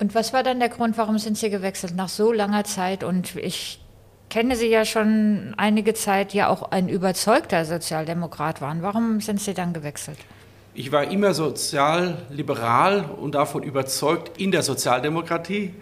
Und 0.00 0.14
was 0.14 0.34
war 0.34 0.42
dann 0.42 0.60
der 0.60 0.68
Grund, 0.68 0.98
warum 0.98 1.18
sind 1.18 1.38
Sie 1.38 1.48
gewechselt 1.48 1.96
nach 1.96 2.10
so 2.10 2.30
langer 2.30 2.64
Zeit? 2.64 3.02
Und 3.02 3.36
ich 3.36 3.80
kenne 4.30 4.56
Sie 4.56 4.68
ja 4.68 4.84
schon 4.84 5.54
einige 5.56 5.94
Zeit, 5.94 6.34
ja 6.34 6.48
auch 6.48 6.70
ein 6.70 6.88
überzeugter 6.88 7.64
Sozialdemokrat 7.64 8.60
waren. 8.60 8.82
Warum 8.82 9.20
sind 9.20 9.40
Sie 9.40 9.54
dann 9.54 9.72
gewechselt? 9.72 10.18
Ich 10.74 10.92
war 10.92 11.10
immer 11.10 11.34
sozial-liberal 11.34 13.04
und 13.04 13.34
davon 13.34 13.62
überzeugt 13.62 14.38
in 14.40 14.52
der 14.52 14.62
Sozialdemokratie. 14.62 15.74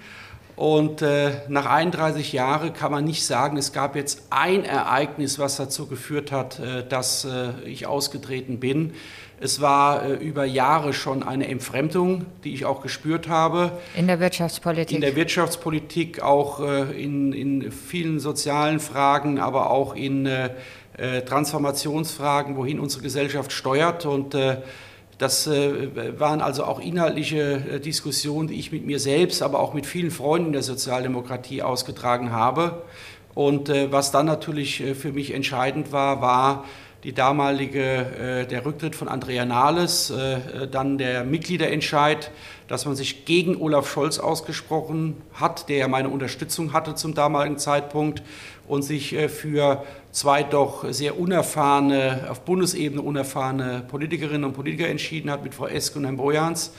Und 0.57 1.03
äh, 1.03 1.43
nach 1.49 1.67
31 1.67 2.33
Jahren 2.33 2.73
kann 2.73 2.91
man 2.91 3.05
nicht 3.05 3.27
sagen, 3.27 3.59
es 3.59 3.75
gab 3.75 3.95
jetzt 3.95 4.23
ein 4.31 4.65
Ereignis, 4.65 5.39
was 5.39 5.57
dazu 5.57 5.87
geführt 5.87 6.33
hat, 6.33 6.59
äh, 6.61 6.83
dass 6.89 7.27
äh, 7.27 7.51
ich 7.67 7.87
ausgetreten 7.87 8.59
bin. 8.59 8.95
Es 9.39 9.61
war 9.61 10.05
äh, 10.05 10.15
über 10.15 10.45
Jahre 10.45 10.93
schon 10.93 11.23
eine 11.23 11.49
Entfremdung, 11.49 12.25
die 12.45 12.55
ich 12.55 12.65
auch 12.65 12.81
gespürt 12.81 13.29
habe. 13.29 13.73
In 13.97 14.07
der 14.07 14.21
Wirtschaftspolitik. 14.21 14.95
In 14.95 15.01
der 15.03 15.17
Wirtschaftspolitik, 15.17 16.23
auch 16.23 16.61
äh, 16.61 17.03
in, 17.03 17.33
in 17.33 17.73
vielen 17.73 18.19
sozialen 18.19 18.81
Fragen, 18.81 19.39
aber 19.39 19.71
auch 19.71 19.95
in 19.95 20.27
äh, 20.27 20.51
Transformationsfragen, 21.27 22.57
wohin 22.57 22.81
unsere 22.81 23.03
Gesellschaft 23.03 23.53
steuert. 23.53 24.07
Und 24.07 24.35
das 25.19 25.47
äh, 25.47 26.19
waren 26.19 26.43
also 26.43 26.65
auch 26.65 26.79
inhaltliche 26.79 27.63
äh, 27.73 27.81
Diskussionen, 27.81 28.49
die 28.49 28.59
ich 28.59 28.71
mit 28.71 28.85
mir 28.85 28.99
selbst, 28.99 29.43
aber 29.43 29.61
auch 29.61 29.73
mit 29.73 29.87
vielen 29.87 30.11
Freunden 30.11 30.53
der 30.53 30.63
Sozialdemokratie 30.63 31.63
ausgetragen 31.63 32.33
habe. 32.33 32.83
Und 33.35 33.69
äh, 33.71 33.91
was 33.91 34.11
dann 34.11 34.27
natürlich 34.27 34.83
für 34.95 35.13
mich 35.13 35.33
entscheidend 35.33 35.93
war, 35.93 36.21
war 36.21 36.65
die 37.07 37.13
damalige, 37.13 38.47
der 38.51 38.67
Rücktritt 38.67 38.97
von 38.97 39.07
Andrea 39.07 39.45
Nahles, 39.45 40.13
dann 40.73 40.99
der 40.99 41.23
Mitgliederentscheid, 41.23 42.33
dass 42.67 42.85
man 42.85 42.97
sich 42.97 43.25
gegen 43.25 43.55
Olaf 43.63 43.89
Scholz 43.89 44.19
ausgesprochen 44.19 45.15
hat, 45.33 45.69
der 45.69 45.77
ja 45.77 45.89
meine 45.89 46.09
Unterstützung 46.09 46.73
hatte 46.73 46.97
zum 46.97 47.15
damaligen 47.15 47.59
Zeitpunkt 47.59 48.25
und 48.67 48.83
sich 48.83 49.15
für 49.29 49.85
zwei 50.11 50.43
doch 50.43 50.85
sehr 50.93 51.17
unerfahrene, 51.17 52.27
auf 52.29 52.41
Bundesebene 52.41 53.01
unerfahrene 53.01 53.85
Politikerinnen 53.87 54.43
und 54.43 54.55
Politiker 54.55 54.89
entschieden 54.89 55.31
hat, 55.31 55.45
mit 55.45 55.55
Frau 55.55 55.69
Esk 55.69 55.95
und 55.95 56.07
Herrn 56.07 56.17
Brojans. 56.17 56.73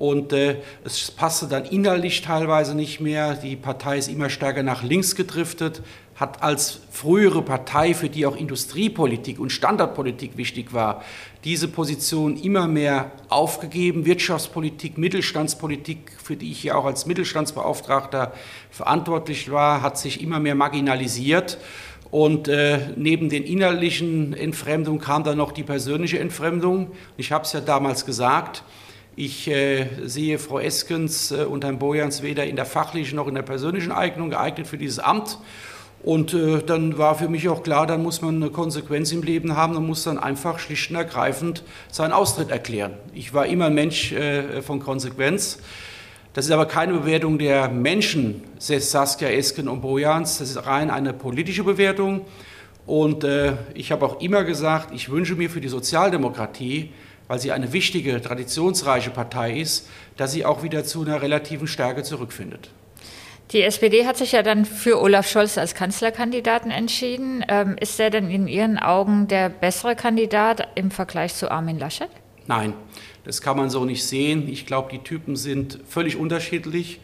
Und 0.00 0.32
äh, 0.32 0.56
es 0.82 1.10
passte 1.10 1.46
dann 1.46 1.66
innerlich 1.66 2.22
teilweise 2.22 2.74
nicht 2.74 3.00
mehr. 3.00 3.34
Die 3.34 3.54
Partei 3.54 3.98
ist 3.98 4.08
immer 4.08 4.30
stärker 4.30 4.62
nach 4.62 4.82
links 4.82 5.14
gedriftet, 5.14 5.82
hat 6.16 6.42
als 6.42 6.80
frühere 6.90 7.42
Partei, 7.42 7.92
für 7.92 8.08
die 8.08 8.24
auch 8.24 8.34
Industriepolitik 8.34 9.38
und 9.38 9.50
Standardpolitik 9.52 10.38
wichtig 10.38 10.72
war, 10.72 11.04
diese 11.44 11.68
Position 11.68 12.38
immer 12.38 12.66
mehr 12.66 13.12
aufgegeben. 13.28 14.06
Wirtschaftspolitik, 14.06 14.96
Mittelstandspolitik, 14.96 16.12
für 16.24 16.34
die 16.34 16.50
ich 16.50 16.62
ja 16.62 16.76
auch 16.76 16.86
als 16.86 17.04
Mittelstandsbeauftragter 17.04 18.32
verantwortlich 18.70 19.50
war, 19.50 19.82
hat 19.82 19.98
sich 19.98 20.22
immer 20.22 20.40
mehr 20.40 20.54
marginalisiert. 20.54 21.58
Und 22.10 22.48
äh, 22.48 22.88
neben 22.96 23.28
den 23.28 23.42
innerlichen 23.42 24.32
Entfremdungen 24.32 24.98
kam 24.98 25.24
dann 25.24 25.36
noch 25.36 25.52
die 25.52 25.62
persönliche 25.62 26.18
Entfremdung. 26.20 26.92
Ich 27.18 27.32
habe 27.32 27.44
es 27.44 27.52
ja 27.52 27.60
damals 27.60 28.06
gesagt, 28.06 28.64
ich 29.22 29.48
äh, 29.48 29.86
sehe 30.06 30.38
Frau 30.38 30.60
Eskens 30.60 31.30
äh, 31.30 31.44
und 31.44 31.62
Herrn 31.62 31.78
Bojans 31.78 32.22
weder 32.22 32.46
in 32.46 32.56
der 32.56 32.64
fachlichen 32.64 33.16
noch 33.16 33.28
in 33.28 33.34
der 33.34 33.42
persönlichen 33.42 33.92
Eignung 33.92 34.30
geeignet 34.30 34.66
für 34.66 34.78
dieses 34.78 34.98
Amt. 34.98 35.38
Und 36.02 36.32
äh, 36.32 36.62
dann 36.62 36.96
war 36.96 37.14
für 37.16 37.28
mich 37.28 37.46
auch 37.50 37.62
klar, 37.62 37.86
dann 37.86 38.02
muss 38.02 38.22
man 38.22 38.36
eine 38.36 38.48
Konsequenz 38.48 39.12
im 39.12 39.22
Leben 39.22 39.56
haben 39.56 39.76
und 39.76 39.86
muss 39.86 40.04
dann 40.04 40.18
einfach 40.18 40.58
schlicht 40.58 40.88
und 40.88 40.96
ergreifend 40.96 41.62
seinen 41.92 42.12
Austritt 42.12 42.50
erklären. 42.50 42.94
Ich 43.12 43.34
war 43.34 43.44
immer 43.44 43.66
ein 43.66 43.74
Mensch 43.74 44.12
äh, 44.12 44.62
von 44.62 44.80
Konsequenz. 44.80 45.58
Das 46.32 46.46
ist 46.46 46.52
aber 46.52 46.64
keine 46.64 46.94
Bewertung 46.94 47.38
der 47.38 47.68
Menschen, 47.68 48.42
Saskia 48.58 49.28
Esken 49.28 49.68
und 49.68 49.82
Bojans. 49.82 50.38
Das 50.38 50.48
ist 50.48 50.64
rein 50.64 50.88
eine 50.88 51.12
politische 51.12 51.64
Bewertung. 51.64 52.22
Und 52.86 53.24
äh, 53.24 53.52
ich 53.74 53.92
habe 53.92 54.06
auch 54.06 54.22
immer 54.22 54.44
gesagt, 54.44 54.94
ich 54.94 55.10
wünsche 55.10 55.34
mir 55.34 55.50
für 55.50 55.60
die 55.60 55.68
Sozialdemokratie 55.68 56.90
weil 57.30 57.38
sie 57.38 57.52
eine 57.52 57.72
wichtige, 57.72 58.20
traditionsreiche 58.20 59.10
Partei 59.10 59.52
ist, 59.60 59.88
dass 60.16 60.32
sie 60.32 60.44
auch 60.44 60.64
wieder 60.64 60.82
zu 60.82 61.02
einer 61.02 61.22
relativen 61.22 61.68
Stärke 61.68 62.02
zurückfindet. 62.02 62.70
Die 63.52 63.62
SPD 63.62 64.04
hat 64.04 64.16
sich 64.16 64.32
ja 64.32 64.42
dann 64.42 64.64
für 64.64 65.00
Olaf 65.00 65.30
Scholz 65.30 65.56
als 65.56 65.76
Kanzlerkandidaten 65.76 66.72
entschieden. 66.72 67.44
Ähm, 67.46 67.76
ist 67.78 68.00
er 68.00 68.10
denn 68.10 68.32
in 68.32 68.48
Ihren 68.48 68.78
Augen 68.78 69.28
der 69.28 69.48
bessere 69.48 69.94
Kandidat 69.94 70.66
im 70.74 70.90
Vergleich 70.90 71.32
zu 71.32 71.52
Armin 71.52 71.78
Laschet? 71.78 72.08
Nein, 72.48 72.72
das 73.22 73.40
kann 73.40 73.56
man 73.56 73.70
so 73.70 73.84
nicht 73.84 74.04
sehen. 74.04 74.48
Ich 74.48 74.66
glaube, 74.66 74.90
die 74.90 74.98
Typen 74.98 75.36
sind 75.36 75.78
völlig 75.86 76.16
unterschiedlich. 76.16 77.00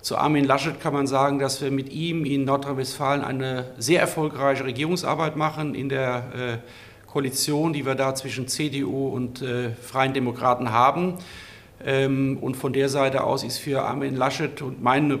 Zu 0.00 0.16
Armin 0.18 0.44
Laschet 0.44 0.80
kann 0.80 0.92
man 0.92 1.06
sagen, 1.06 1.38
dass 1.38 1.62
wir 1.62 1.70
mit 1.70 1.92
ihm 1.92 2.24
in 2.24 2.44
Nordrhein-Westfalen 2.44 3.22
eine 3.22 3.66
sehr 3.78 4.00
erfolgreiche 4.00 4.64
Regierungsarbeit 4.64 5.36
machen 5.36 5.76
in 5.76 5.88
der 5.88 6.32
äh, 6.34 6.58
Koalition, 7.18 7.72
die 7.72 7.84
wir 7.84 7.96
da 7.96 8.14
zwischen 8.14 8.46
CDU 8.46 9.08
und 9.08 9.42
äh, 9.42 9.70
Freien 9.70 10.14
Demokraten 10.14 10.70
haben. 10.70 11.14
Ähm, 11.84 12.38
und 12.40 12.56
von 12.56 12.72
der 12.72 12.88
Seite 12.88 13.24
aus 13.24 13.42
ist 13.42 13.58
für 13.58 13.82
Armin 13.82 14.14
Laschet 14.14 14.62
und 14.62 14.80
meine 14.80 15.18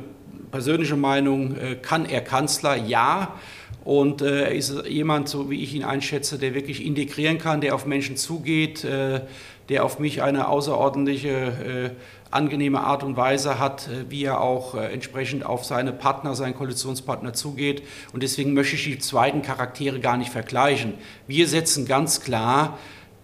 persönliche 0.52 0.94
Meinung, 0.94 1.56
äh, 1.56 1.74
kann 1.74 2.06
er 2.06 2.20
Kanzler? 2.20 2.76
Ja. 2.76 3.34
Und 3.84 4.22
äh, 4.22 4.42
er 4.42 4.52
ist 4.52 4.86
jemand, 4.86 5.28
so 5.28 5.50
wie 5.50 5.60
ich 5.60 5.74
ihn 5.74 5.82
einschätze, 5.82 6.38
der 6.38 6.54
wirklich 6.54 6.86
integrieren 6.86 7.38
kann, 7.38 7.60
der 7.60 7.74
auf 7.74 7.84
Menschen 7.84 8.16
zugeht, 8.16 8.84
äh, 8.84 9.22
der 9.68 9.84
auf 9.84 9.98
mich 9.98 10.22
eine 10.22 10.48
außerordentliche, 10.48 11.94
angenehme 12.30 12.80
Art 12.80 13.02
und 13.04 13.16
Weise 13.16 13.58
hat, 13.58 13.88
wie 14.08 14.24
er 14.24 14.40
auch 14.40 14.74
entsprechend 14.74 15.46
auf 15.46 15.64
seine 15.64 15.92
Partner, 15.92 16.34
seinen 16.34 16.54
Koalitionspartner 16.54 17.32
zugeht. 17.32 17.82
Und 18.12 18.22
deswegen 18.22 18.52
möchte 18.52 18.76
ich 18.76 18.84
die 18.84 18.98
zweiten 18.98 19.42
Charaktere 19.42 20.00
gar 20.00 20.16
nicht 20.16 20.30
vergleichen. 20.30 20.94
Wir 21.26 21.48
setzen 21.48 21.86
ganz 21.86 22.20
klar 22.20 22.78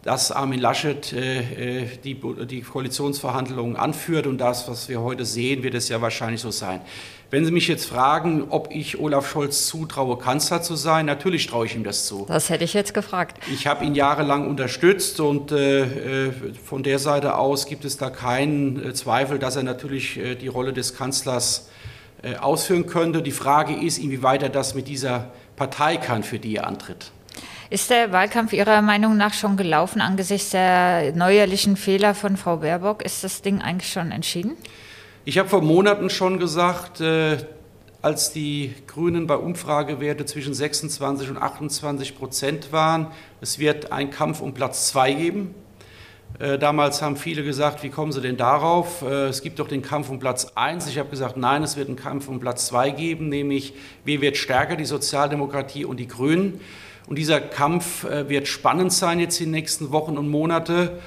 dass 0.04 0.30
Armin 0.30 0.60
Laschet 0.60 1.12
äh, 1.14 1.82
äh, 1.82 1.88
die, 2.04 2.20
die 2.46 2.60
Koalitionsverhandlungen 2.60 3.76
anführt 3.76 4.26
und 4.26 4.38
das, 4.38 4.68
was 4.68 4.88
wir 4.88 5.00
heute 5.00 5.24
sehen, 5.24 5.62
wird 5.62 5.74
es 5.74 5.88
ja 5.88 6.02
wahrscheinlich 6.02 6.42
so 6.42 6.50
sein. 6.50 6.82
Wenn 7.30 7.46
Sie 7.46 7.50
mich 7.50 7.66
jetzt 7.66 7.86
fragen, 7.86 8.44
ob 8.50 8.68
ich 8.70 9.00
Olaf 9.00 9.28
Scholz 9.28 9.66
zutraue, 9.66 10.18
Kanzler 10.18 10.62
zu 10.62 10.76
sein, 10.76 11.06
natürlich 11.06 11.46
traue 11.46 11.66
ich 11.66 11.74
ihm 11.74 11.82
das 11.82 12.06
zu. 12.06 12.26
Das 12.28 12.50
hätte 12.50 12.64
ich 12.64 12.74
jetzt 12.74 12.92
gefragt. 12.92 13.38
Ich 13.52 13.66
habe 13.66 13.84
ihn 13.84 13.94
jahrelang 13.94 14.46
unterstützt 14.46 15.18
und 15.20 15.50
äh, 15.50 16.30
von 16.64 16.82
der 16.82 16.98
Seite 16.98 17.36
aus 17.36 17.66
gibt 17.66 17.86
es 17.86 17.96
da 17.96 18.10
keinen 18.10 18.90
äh, 18.90 18.94
Zweifel, 18.94 19.38
dass 19.38 19.56
er 19.56 19.62
natürlich 19.62 20.18
äh, 20.18 20.34
die 20.34 20.48
Rolle 20.48 20.74
des 20.74 20.96
Kanzlers 20.96 21.70
äh, 22.22 22.36
ausführen 22.36 22.86
könnte. 22.86 23.22
Die 23.22 23.32
Frage 23.32 23.74
ist, 23.74 23.98
inwieweit 23.98 24.42
er 24.42 24.50
das 24.50 24.74
mit 24.74 24.86
dieser 24.86 25.30
Partei 25.56 25.96
kann, 25.96 26.22
für 26.22 26.38
die 26.38 26.56
er 26.56 26.66
antritt. 26.66 27.10
Ist 27.74 27.90
der 27.90 28.12
Wahlkampf 28.12 28.52
Ihrer 28.52 28.82
Meinung 28.82 29.16
nach 29.16 29.34
schon 29.34 29.56
gelaufen 29.56 30.00
angesichts 30.00 30.50
der 30.50 31.12
neuerlichen 31.16 31.76
Fehler 31.76 32.14
von 32.14 32.36
Frau 32.36 32.58
Baerbock? 32.58 33.02
Ist 33.02 33.24
das 33.24 33.42
Ding 33.42 33.60
eigentlich 33.60 33.92
schon 33.92 34.12
entschieden? 34.12 34.52
Ich 35.24 35.38
habe 35.38 35.48
vor 35.48 35.60
Monaten 35.60 36.08
schon 36.08 36.38
gesagt, 36.38 37.00
äh, 37.00 37.38
als 38.00 38.32
die 38.32 38.72
Grünen 38.86 39.26
bei 39.26 39.34
Umfragewerte 39.34 40.24
zwischen 40.24 40.54
26 40.54 41.30
und 41.30 41.36
28 41.36 42.16
Prozent 42.16 42.70
waren, 42.70 43.08
es 43.40 43.58
wird 43.58 43.90
einen 43.90 44.10
Kampf 44.10 44.40
um 44.40 44.54
Platz 44.54 44.86
zwei 44.86 45.12
geben. 45.12 45.56
Äh, 46.38 46.60
damals 46.60 47.02
haben 47.02 47.16
viele 47.16 47.42
gesagt, 47.42 47.82
wie 47.82 47.90
kommen 47.90 48.12
Sie 48.12 48.20
denn 48.20 48.36
darauf? 48.36 49.02
Äh, 49.02 49.26
es 49.26 49.42
gibt 49.42 49.58
doch 49.58 49.66
den 49.66 49.82
Kampf 49.82 50.10
um 50.10 50.20
Platz 50.20 50.52
eins. 50.54 50.86
Ich 50.86 50.96
habe 50.96 51.08
gesagt, 51.10 51.36
nein, 51.36 51.64
es 51.64 51.76
wird 51.76 51.88
einen 51.88 51.96
Kampf 51.96 52.28
um 52.28 52.38
Platz 52.38 52.66
zwei 52.66 52.90
geben, 52.90 53.28
nämlich 53.28 53.74
wer 54.04 54.20
wird 54.20 54.36
stärker, 54.36 54.76
die 54.76 54.84
Sozialdemokratie 54.84 55.84
und 55.84 55.98
die 55.98 56.06
Grünen. 56.06 56.60
Und 57.06 57.18
dieser 57.18 57.40
Kampf 57.40 58.04
äh, 58.04 58.28
wird 58.28 58.48
spannend 58.48 58.92
sein 58.92 59.20
jetzt 59.20 59.38
in 59.40 59.46
den 59.46 59.52
nächsten 59.52 59.92
Wochen 59.92 60.16
und 60.16 60.28
Monate. 60.28 61.00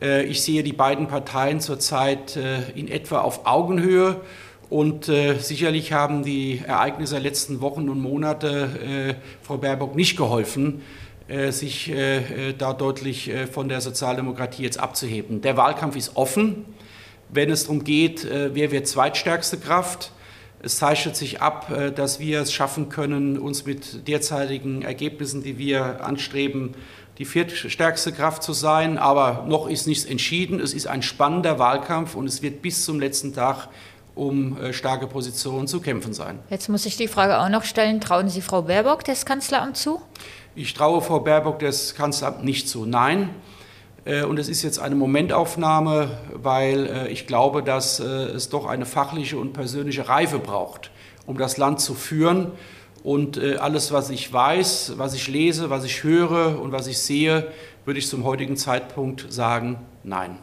Äh, 0.00 0.24
ich 0.24 0.42
sehe 0.42 0.62
die 0.64 0.72
beiden 0.72 1.06
Parteien 1.06 1.60
zurzeit 1.60 2.36
äh, 2.36 2.70
in 2.74 2.88
etwa 2.88 3.20
auf 3.20 3.46
Augenhöhe. 3.46 4.20
Und 4.68 5.08
äh, 5.08 5.38
sicherlich 5.38 5.92
haben 5.92 6.24
die 6.24 6.60
Ereignisse 6.66 7.14
der 7.14 7.22
letzten 7.22 7.60
Wochen 7.60 7.88
und 7.88 8.00
Monate 8.00 9.14
äh, 9.14 9.14
Frau 9.42 9.58
Baerbock 9.58 9.94
nicht 9.94 10.16
geholfen, 10.16 10.82
äh, 11.28 11.52
sich 11.52 11.92
da 12.58 12.72
deutlich 12.72 13.30
von 13.52 13.68
der 13.68 13.80
Sozialdemokratie 13.80 14.62
jetzt 14.62 14.78
abzuheben. 14.80 15.40
Der 15.40 15.56
Wahlkampf 15.56 15.96
ist 15.96 16.16
offen, 16.16 16.64
wenn 17.30 17.50
es 17.50 17.64
darum 17.64 17.84
geht, 17.84 18.26
wer 18.28 18.70
wird 18.70 18.86
zweitstärkste 18.86 19.58
Kraft. 19.58 20.12
Es 20.64 20.78
zeichnet 20.78 21.14
sich 21.14 21.42
ab, 21.42 21.70
äh, 21.70 21.92
dass 21.92 22.18
wir 22.18 22.40
es 22.40 22.52
schaffen 22.52 22.88
können, 22.88 23.38
uns 23.38 23.66
mit 23.66 24.08
derzeitigen 24.08 24.82
Ergebnissen, 24.82 25.42
die 25.42 25.58
wir 25.58 26.04
anstreben, 26.04 26.74
die 27.18 27.26
viertstärkste 27.26 28.12
Kraft 28.12 28.42
zu 28.42 28.52
sein. 28.52 28.96
Aber 28.96 29.44
noch 29.46 29.68
ist 29.68 29.86
nichts 29.86 30.04
entschieden. 30.04 30.60
Es 30.60 30.72
ist 30.72 30.86
ein 30.86 31.02
spannender 31.02 31.58
Wahlkampf 31.58 32.14
und 32.14 32.26
es 32.26 32.42
wird 32.42 32.62
bis 32.62 32.84
zum 32.84 32.98
letzten 32.98 33.34
Tag 33.34 33.68
um 34.14 34.56
äh, 34.58 34.72
starke 34.72 35.06
Positionen 35.06 35.66
zu 35.66 35.80
kämpfen 35.80 36.14
sein. 36.14 36.38
Jetzt 36.48 36.68
muss 36.68 36.86
ich 36.86 36.96
die 36.96 37.08
Frage 37.08 37.40
auch 37.40 37.48
noch 37.48 37.64
stellen. 37.64 38.00
Trauen 38.00 38.28
Sie 38.28 38.40
Frau 38.40 38.62
Baerbock 38.62 39.04
das 39.04 39.26
Kanzleramt 39.26 39.76
zu? 39.76 40.00
Ich 40.54 40.72
traue 40.72 41.02
Frau 41.02 41.20
Baerbock 41.20 41.58
das 41.58 41.94
Kanzleramt 41.94 42.44
nicht 42.44 42.68
zu. 42.68 42.86
Nein. 42.86 43.30
Äh, 44.04 44.24
und 44.24 44.38
es 44.38 44.48
ist 44.48 44.62
jetzt 44.62 44.78
eine 44.78 44.94
Momentaufnahme, 44.94 46.10
weil 46.34 46.86
äh, 46.86 47.08
ich 47.08 47.26
glaube, 47.26 47.62
dass 47.62 48.00
äh, 48.00 48.04
es 48.04 48.48
doch 48.48 48.66
eine 48.66 48.86
fachliche 48.86 49.38
und 49.38 49.52
persönliche 49.52 50.08
Reife 50.08 50.38
braucht, 50.38 50.90
um 51.26 51.38
das 51.38 51.56
Land 51.56 51.80
zu 51.80 51.94
führen. 51.94 52.52
Und 53.02 53.38
alles, 53.38 53.92
was 53.92 54.08
ich 54.08 54.32
weiß, 54.32 54.94
was 54.96 55.12
ich 55.12 55.28
lese, 55.28 55.68
was 55.68 55.84
ich 55.84 56.04
höre 56.04 56.58
und 56.58 56.72
was 56.72 56.86
ich 56.86 56.96
sehe, 56.96 57.48
würde 57.84 57.98
ich 57.98 58.08
zum 58.08 58.24
heutigen 58.24 58.56
Zeitpunkt 58.56 59.26
sagen, 59.30 59.78
nein. 60.04 60.38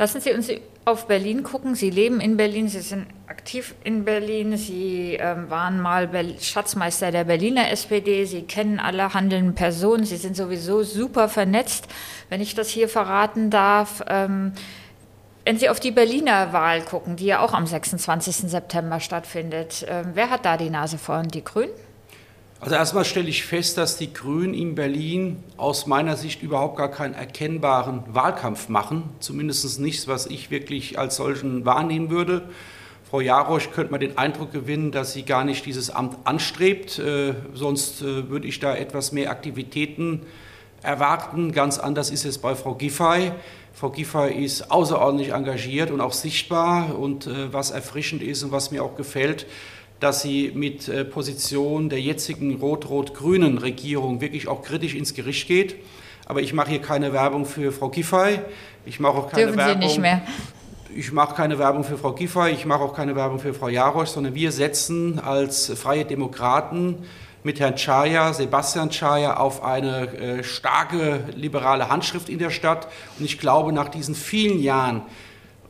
Lassen 0.00 0.22
Sie 0.22 0.32
uns 0.32 0.48
auf 0.86 1.08
Berlin 1.08 1.42
gucken. 1.42 1.74
Sie 1.74 1.90
leben 1.90 2.22
in 2.22 2.38
Berlin, 2.38 2.68
Sie 2.68 2.80
sind 2.80 3.06
aktiv 3.26 3.74
in 3.84 4.06
Berlin, 4.06 4.56
Sie 4.56 5.18
ähm, 5.20 5.50
waren 5.50 5.78
mal 5.78 6.08
Schatzmeister 6.40 7.10
der 7.12 7.24
Berliner 7.24 7.70
SPD, 7.70 8.24
Sie 8.24 8.44
kennen 8.44 8.80
alle 8.80 9.12
handelnden 9.12 9.54
Personen, 9.54 10.06
Sie 10.06 10.16
sind 10.16 10.36
sowieso 10.36 10.84
super 10.84 11.28
vernetzt, 11.28 11.86
wenn 12.30 12.40
ich 12.40 12.54
das 12.54 12.70
hier 12.70 12.88
verraten 12.88 13.50
darf. 13.50 14.02
Ähm, 14.08 14.52
wenn 15.44 15.58
Sie 15.58 15.68
auf 15.68 15.80
die 15.80 15.90
Berliner 15.90 16.54
Wahl 16.54 16.80
gucken, 16.80 17.16
die 17.16 17.26
ja 17.26 17.40
auch 17.40 17.52
am 17.52 17.66
26. 17.66 18.50
September 18.50 19.00
stattfindet, 19.00 19.82
äh, 19.82 20.04
wer 20.14 20.30
hat 20.30 20.46
da 20.46 20.56
die 20.56 20.70
Nase 20.70 20.96
vorn? 20.96 21.28
Die 21.28 21.44
Grünen? 21.44 21.72
Also 22.62 22.74
erstmal 22.74 23.06
stelle 23.06 23.30
ich 23.30 23.44
fest, 23.46 23.78
dass 23.78 23.96
die 23.96 24.12
Grünen 24.12 24.52
in 24.52 24.74
Berlin 24.74 25.42
aus 25.56 25.86
meiner 25.86 26.18
Sicht 26.18 26.42
überhaupt 26.42 26.76
gar 26.76 26.90
keinen 26.90 27.14
erkennbaren 27.14 28.02
Wahlkampf 28.12 28.68
machen, 28.68 29.04
zumindest 29.18 29.80
nichts, 29.80 30.08
was 30.08 30.26
ich 30.26 30.50
wirklich 30.50 30.98
als 30.98 31.16
solchen 31.16 31.64
wahrnehmen 31.64 32.10
würde. 32.10 32.42
Frau 33.10 33.20
Jarosch 33.20 33.70
könnte 33.70 33.92
man 33.92 34.00
den 34.00 34.18
Eindruck 34.18 34.52
gewinnen, 34.52 34.92
dass 34.92 35.14
sie 35.14 35.22
gar 35.22 35.42
nicht 35.42 35.64
dieses 35.64 35.88
Amt 35.88 36.18
anstrebt, 36.24 36.98
äh, 36.98 37.34
sonst 37.54 38.02
äh, 38.02 38.28
würde 38.28 38.46
ich 38.46 38.60
da 38.60 38.76
etwas 38.76 39.10
mehr 39.10 39.30
Aktivitäten 39.30 40.26
erwarten. 40.82 41.52
Ganz 41.52 41.78
anders 41.78 42.10
ist 42.10 42.26
es 42.26 42.36
bei 42.36 42.54
Frau 42.54 42.74
Giffey. 42.74 43.32
Frau 43.72 43.88
Giffey 43.88 44.44
ist 44.44 44.70
außerordentlich 44.70 45.32
engagiert 45.32 45.90
und 45.90 46.02
auch 46.02 46.12
sichtbar 46.12 46.98
und 46.98 47.26
äh, 47.26 47.52
was 47.52 47.70
erfrischend 47.70 48.22
ist 48.22 48.42
und 48.42 48.52
was 48.52 48.70
mir 48.70 48.84
auch 48.84 48.96
gefällt, 48.96 49.46
dass 50.00 50.22
sie 50.22 50.50
mit 50.54 50.88
äh, 50.88 51.04
Position 51.04 51.88
der 51.90 52.00
jetzigen 52.00 52.56
rot-rot-grünen 52.56 53.58
Regierung 53.58 54.20
wirklich 54.20 54.48
auch 54.48 54.62
kritisch 54.62 54.94
ins 54.94 55.14
Gericht 55.14 55.46
geht. 55.46 55.76
Aber 56.26 56.40
ich 56.40 56.52
mache 56.52 56.70
hier 56.70 56.80
keine 56.80 57.12
Werbung 57.12 57.44
für 57.44 57.70
Frau 57.70 57.90
Giffey. 57.90 58.40
Ich 58.86 58.98
mache 58.98 59.18
auch 59.18 59.30
keine 59.30 59.44
Dürfen 59.44 59.58
Werbung. 59.58 59.82
Sie 59.82 59.88
nicht 59.88 59.98
mehr. 59.98 60.22
Ich 60.94 61.12
mache 61.12 61.36
keine 61.36 61.58
Werbung 61.58 61.84
für 61.84 61.96
Frau 61.96 62.12
Giffey, 62.12 62.50
ich 62.50 62.66
mache 62.66 62.82
auch 62.82 62.94
keine 62.94 63.14
Werbung 63.14 63.38
für 63.38 63.54
Frau 63.54 63.68
Jarosch, 63.68 64.08
sondern 64.08 64.34
wir 64.34 64.50
setzen 64.50 65.20
als 65.20 65.70
Freie 65.76 66.04
Demokraten 66.04 66.96
mit 67.44 67.60
Herrn 67.60 67.76
Chaya, 67.76 68.32
Sebastian 68.32 68.90
Chaya, 68.90 69.36
auf 69.36 69.62
eine 69.62 70.08
äh, 70.14 70.42
starke 70.42 71.24
liberale 71.36 71.88
Handschrift 71.88 72.28
in 72.28 72.40
der 72.40 72.50
Stadt. 72.50 72.88
Und 73.18 73.24
ich 73.24 73.38
glaube, 73.38 73.72
nach 73.72 73.88
diesen 73.88 74.16
vielen 74.16 74.60
Jahren 74.60 75.02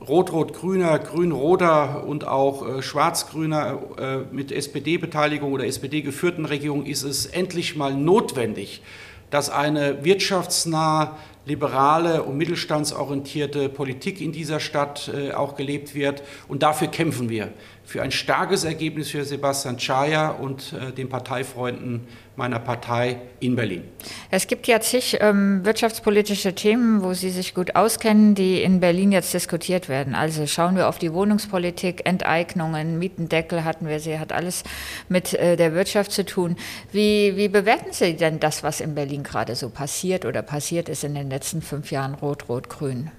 rot-rot-grüner, 0.06 0.98
grün-roter 0.98 2.04
und 2.06 2.26
auch 2.26 2.66
äh, 2.66 2.82
schwarz-grüner 2.82 3.78
äh, 3.98 4.16
mit 4.34 4.52
SPD-Beteiligung 4.52 5.52
oder 5.52 5.66
SPD-geführten 5.66 6.46
Regierung 6.46 6.86
ist 6.86 7.02
es 7.02 7.26
endlich 7.26 7.76
mal 7.76 7.94
notwendig, 7.94 8.82
dass 9.30 9.50
eine 9.50 10.04
wirtschaftsnah, 10.04 11.16
liberale 11.46 12.22
und 12.22 12.36
mittelstandsorientierte 12.36 13.68
Politik 13.68 14.20
in 14.20 14.32
dieser 14.32 14.60
Stadt 14.60 15.10
äh, 15.12 15.32
auch 15.32 15.56
gelebt 15.56 15.94
wird. 15.94 16.22
Und 16.48 16.62
dafür 16.62 16.88
kämpfen 16.88 17.28
wir 17.28 17.48
für 17.90 18.02
ein 18.02 18.12
starkes 18.12 18.62
Ergebnis 18.62 19.10
für 19.10 19.24
Sebastian 19.24 19.76
Chaya 19.76 20.28
und 20.28 20.72
äh, 20.74 20.92
den 20.92 21.08
Parteifreunden 21.08 22.06
meiner 22.36 22.60
Partei 22.60 23.20
in 23.40 23.56
Berlin. 23.56 23.82
Es 24.30 24.46
gibt 24.46 24.68
ja 24.68 24.80
zig 24.80 25.18
ähm, 25.20 25.64
wirtschaftspolitische 25.64 26.54
Themen, 26.54 27.02
wo 27.02 27.14
Sie 27.14 27.30
sich 27.30 27.52
gut 27.52 27.74
auskennen, 27.74 28.36
die 28.36 28.62
in 28.62 28.78
Berlin 28.78 29.10
jetzt 29.10 29.34
diskutiert 29.34 29.88
werden. 29.88 30.14
Also 30.14 30.46
schauen 30.46 30.76
wir 30.76 30.88
auf 30.88 31.00
die 31.00 31.12
Wohnungspolitik, 31.12 32.06
Enteignungen, 32.06 33.00
Mietendeckel 33.00 33.64
hatten 33.64 33.88
wir, 33.88 33.98
sie 33.98 34.20
hat 34.20 34.32
alles 34.32 34.62
mit 35.08 35.34
äh, 35.34 35.56
der 35.56 35.74
Wirtschaft 35.74 36.12
zu 36.12 36.24
tun. 36.24 36.54
Wie, 36.92 37.36
wie 37.36 37.48
bewerten 37.48 37.92
Sie 37.92 38.14
denn 38.14 38.38
das, 38.38 38.62
was 38.62 38.80
in 38.80 38.94
Berlin 38.94 39.24
gerade 39.24 39.56
so 39.56 39.68
passiert 39.68 40.24
oder 40.24 40.42
passiert 40.42 40.88
ist 40.88 41.02
in 41.02 41.16
den 41.16 41.28
letzten 41.28 41.60
fünf 41.60 41.90
Jahren 41.90 42.14
Rot-Rot-Grün? 42.14 43.10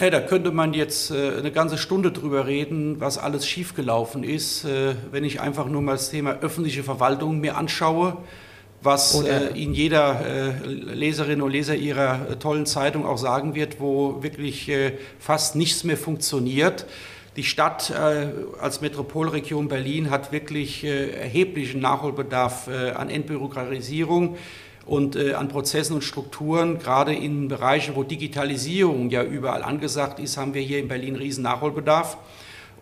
Hey, 0.00 0.10
da 0.10 0.20
könnte 0.20 0.52
man 0.52 0.74
jetzt 0.74 1.10
äh, 1.10 1.38
eine 1.38 1.50
ganze 1.50 1.76
Stunde 1.76 2.12
drüber 2.12 2.46
reden, 2.46 3.00
was 3.00 3.18
alles 3.18 3.48
schiefgelaufen 3.48 4.22
ist, 4.22 4.64
äh, 4.64 4.94
wenn 5.10 5.24
ich 5.24 5.40
einfach 5.40 5.66
nur 5.66 5.82
mal 5.82 5.94
das 5.94 6.10
Thema 6.10 6.38
öffentliche 6.40 6.84
Verwaltung 6.84 7.40
mir 7.40 7.56
anschaue, 7.56 8.16
was 8.80 9.20
äh, 9.24 9.48
Ihnen 9.54 9.74
jeder 9.74 10.20
äh, 10.24 10.66
Leserin 10.68 11.42
und 11.42 11.50
Leser 11.50 11.74
Ihrer 11.74 12.30
äh, 12.30 12.36
tollen 12.36 12.64
Zeitung 12.64 13.04
auch 13.04 13.18
sagen 13.18 13.56
wird, 13.56 13.80
wo 13.80 14.22
wirklich 14.22 14.68
äh, 14.68 14.92
fast 15.18 15.56
nichts 15.56 15.82
mehr 15.82 15.96
funktioniert. 15.96 16.86
Die 17.34 17.42
Stadt 17.44 17.92
als 17.92 18.80
Metropolregion 18.80 19.68
Berlin 19.68 20.10
hat 20.10 20.32
wirklich 20.32 20.82
erheblichen 20.82 21.80
Nachholbedarf 21.80 22.66
an 22.66 23.10
Entbürokratisierung 23.10 24.36
und 24.88 25.16
äh, 25.16 25.34
an 25.34 25.48
Prozessen 25.48 25.94
und 25.94 26.02
Strukturen, 26.02 26.78
gerade 26.78 27.14
in 27.14 27.48
Bereichen, 27.48 27.94
wo 27.94 28.04
Digitalisierung 28.04 29.10
ja 29.10 29.22
überall 29.22 29.62
angesagt 29.62 30.18
ist, 30.18 30.38
haben 30.38 30.54
wir 30.54 30.62
hier 30.62 30.78
in 30.78 30.88
Berlin 30.88 31.14
riesen 31.14 31.44
Nachholbedarf. 31.44 32.16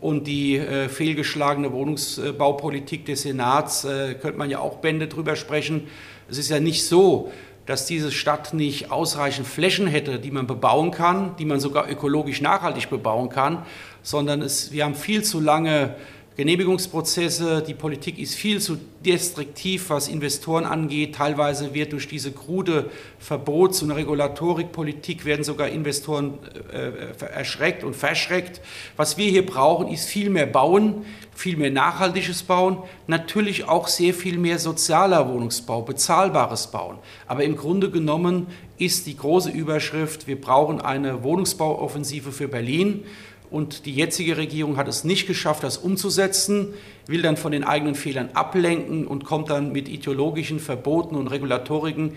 Und 0.01 0.27
die 0.27 0.57
äh, 0.57 0.89
fehlgeschlagene 0.89 1.73
Wohnungsbaupolitik 1.73 3.07
des 3.07 3.23
Senats, 3.23 3.85
äh, 3.85 4.15
könnte 4.15 4.39
man 4.39 4.51
ja 4.51 4.61
auch 4.61 4.77
Bände 4.77 5.09
drüber 5.09 5.35
sprechen. 5.35 5.89
Es 6.31 6.39
ist 6.39 6.49
ja 6.49 6.61
nicht 6.61 6.87
so, 6.87 7.33
dass 7.65 7.87
diese 7.87 8.13
Stadt 8.13 8.55
nicht 8.55 8.93
ausreichend 8.93 9.49
Flächen 9.49 9.89
hätte, 9.89 10.21
die 10.21 10.31
man 10.31 10.47
bebauen 10.47 10.93
kann, 10.93 11.35
die 11.41 11.45
man 11.45 11.59
sogar 11.59 11.91
ökologisch 11.91 12.41
nachhaltig 12.41 12.89
bebauen 12.89 13.31
kann, 13.31 13.67
sondern 14.03 14.43
es, 14.43 14.71
wir 14.71 14.85
haben 14.85 14.95
viel 14.95 15.25
zu 15.25 15.41
lange 15.41 15.97
Genehmigungsprozesse. 16.37 17.65
Die 17.67 17.73
Politik 17.73 18.19
ist 18.19 18.35
viel 18.35 18.61
zu 18.61 18.77
destruktiv, 19.05 19.89
was 19.89 20.09
Investoren 20.09 20.65
angeht. 20.65 21.15
Teilweise 21.15 21.73
wird 21.73 21.93
durch 21.93 22.09
diese 22.09 22.31
krude 22.31 22.91
Verbots- 23.19 23.83
und 23.83 23.91
Regulatorikpolitik 23.91 25.25
werden 25.25 25.45
sogar 25.45 25.69
Investoren 25.69 26.39
äh, 26.71 27.25
erschreckt 27.27 27.85
und 27.85 27.97
verschreckt. 27.97 28.61
Was 28.97 29.17
wir 29.17 29.31
hier 29.31 29.47
brauchen, 29.47 29.89
ist 29.89 30.07
viel 30.07 30.29
mehr 30.29 30.45
Bauen, 30.45 31.07
viel 31.35 31.57
mehr 31.57 31.71
nachhaltiges 31.71 32.43
Bauen, 32.43 32.79
natürlich 33.07 33.67
auch 33.67 33.89
sehr 33.89 34.13
viel 34.13 34.37
mehr 34.37 34.59
sozialer 34.59 35.33
Wohnungsbau, 35.33 35.83
bezahlbares 35.83 36.71
Bauen. 36.71 36.99
Aber 37.27 37.45
im 37.45 37.57
Grunde 37.57 37.91
genommen 37.91 38.49
ist 38.77 39.07
die 39.07 39.17
große 39.17 39.51
Überschrift, 39.51 40.27
wir 40.27 40.39
brauchen 40.39 40.83
eine 40.83 41.23
Wohnungsbauoffensive 41.23 42.31
für 42.31 42.49
Berlin. 42.49 43.05
Und 43.51 43.87
die 43.87 43.95
jetzige 43.95 44.37
Regierung 44.37 44.77
hat 44.77 44.89
es 44.89 45.05
nicht 45.05 45.27
geschafft, 45.27 45.63
das 45.63 45.79
umzusetzen, 45.79 46.75
will 47.07 47.23
dann 47.23 47.37
von 47.37 47.53
den 47.53 47.65
eigenen 47.65 47.95
Fehlern 47.95 48.31
ablenken 48.35 49.07
und 49.07 49.25
kommt 49.25 49.51
dann 49.51 49.73
mit 49.73 49.89
ideologischen 49.89 50.59
Verboten 50.59 51.15
und 51.15 51.29
Regulatoriken. 51.29 52.15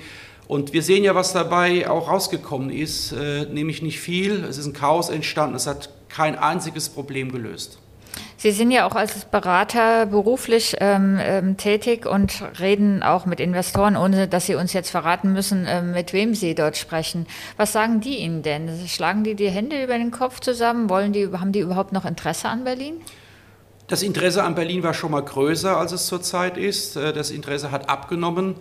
Und 0.47 0.73
wir 0.73 0.81
sehen 0.81 1.03
ja, 1.03 1.13
was 1.13 1.31
dabei 1.31 1.89
auch 1.89 2.09
rausgekommen 2.09 2.71
ist, 2.71 3.11
äh, 3.11 3.45
nämlich 3.45 3.83
nicht 3.83 3.99
viel. 3.99 4.43
Es 4.43 4.57
ist 4.57 4.65
ein 4.65 4.73
Chaos 4.73 5.09
entstanden, 5.09 5.55
es 5.55 5.67
hat 5.67 5.89
kein 6.09 6.35
einziges 6.35 6.89
Problem 6.89 7.31
gelöst. 7.31 7.77
Sie 8.41 8.51
sind 8.51 8.71
ja 8.71 8.87
auch 8.87 8.95
als 8.95 9.25
Berater 9.25 10.05
beruflich 10.05 10.77
ähm, 10.79 11.19
ähm, 11.21 11.57
tätig 11.57 12.05
und 12.05 12.41
reden 12.61 13.03
auch 13.03 13.25
mit 13.25 13.41
Investoren, 13.41 13.97
ohne 13.97 14.29
dass 14.29 14.45
Sie 14.45 14.55
uns 14.55 14.71
jetzt 14.71 14.91
verraten 14.91 15.33
müssen, 15.33 15.65
ähm, 15.67 15.91
mit 15.91 16.13
wem 16.13 16.33
Sie 16.33 16.55
dort 16.55 16.77
sprechen. 16.77 17.27
Was 17.57 17.73
sagen 17.73 17.99
die 17.99 18.19
Ihnen 18.19 18.41
denn? 18.41 18.69
Schlagen 18.87 19.25
die 19.25 19.35
die 19.35 19.49
Hände 19.49 19.83
über 19.83 19.97
den 19.97 20.11
Kopf 20.11 20.39
zusammen? 20.39 20.89
Wollen 20.89 21.11
die, 21.11 21.27
haben 21.33 21.51
die 21.51 21.59
überhaupt 21.59 21.91
noch 21.91 22.05
Interesse 22.05 22.47
an 22.47 22.63
Berlin? 22.63 23.01
Das 23.87 24.03
Interesse 24.03 24.41
an 24.41 24.55
Berlin 24.55 24.83
war 24.83 24.93
schon 24.93 25.11
mal 25.11 25.21
größer, 25.21 25.75
als 25.75 25.91
es 25.91 26.05
zurzeit 26.05 26.57
ist. 26.57 26.95
Äh, 26.95 27.11
das 27.11 27.31
Interesse 27.31 27.71
hat 27.71 27.89
abgenommen 27.89 28.55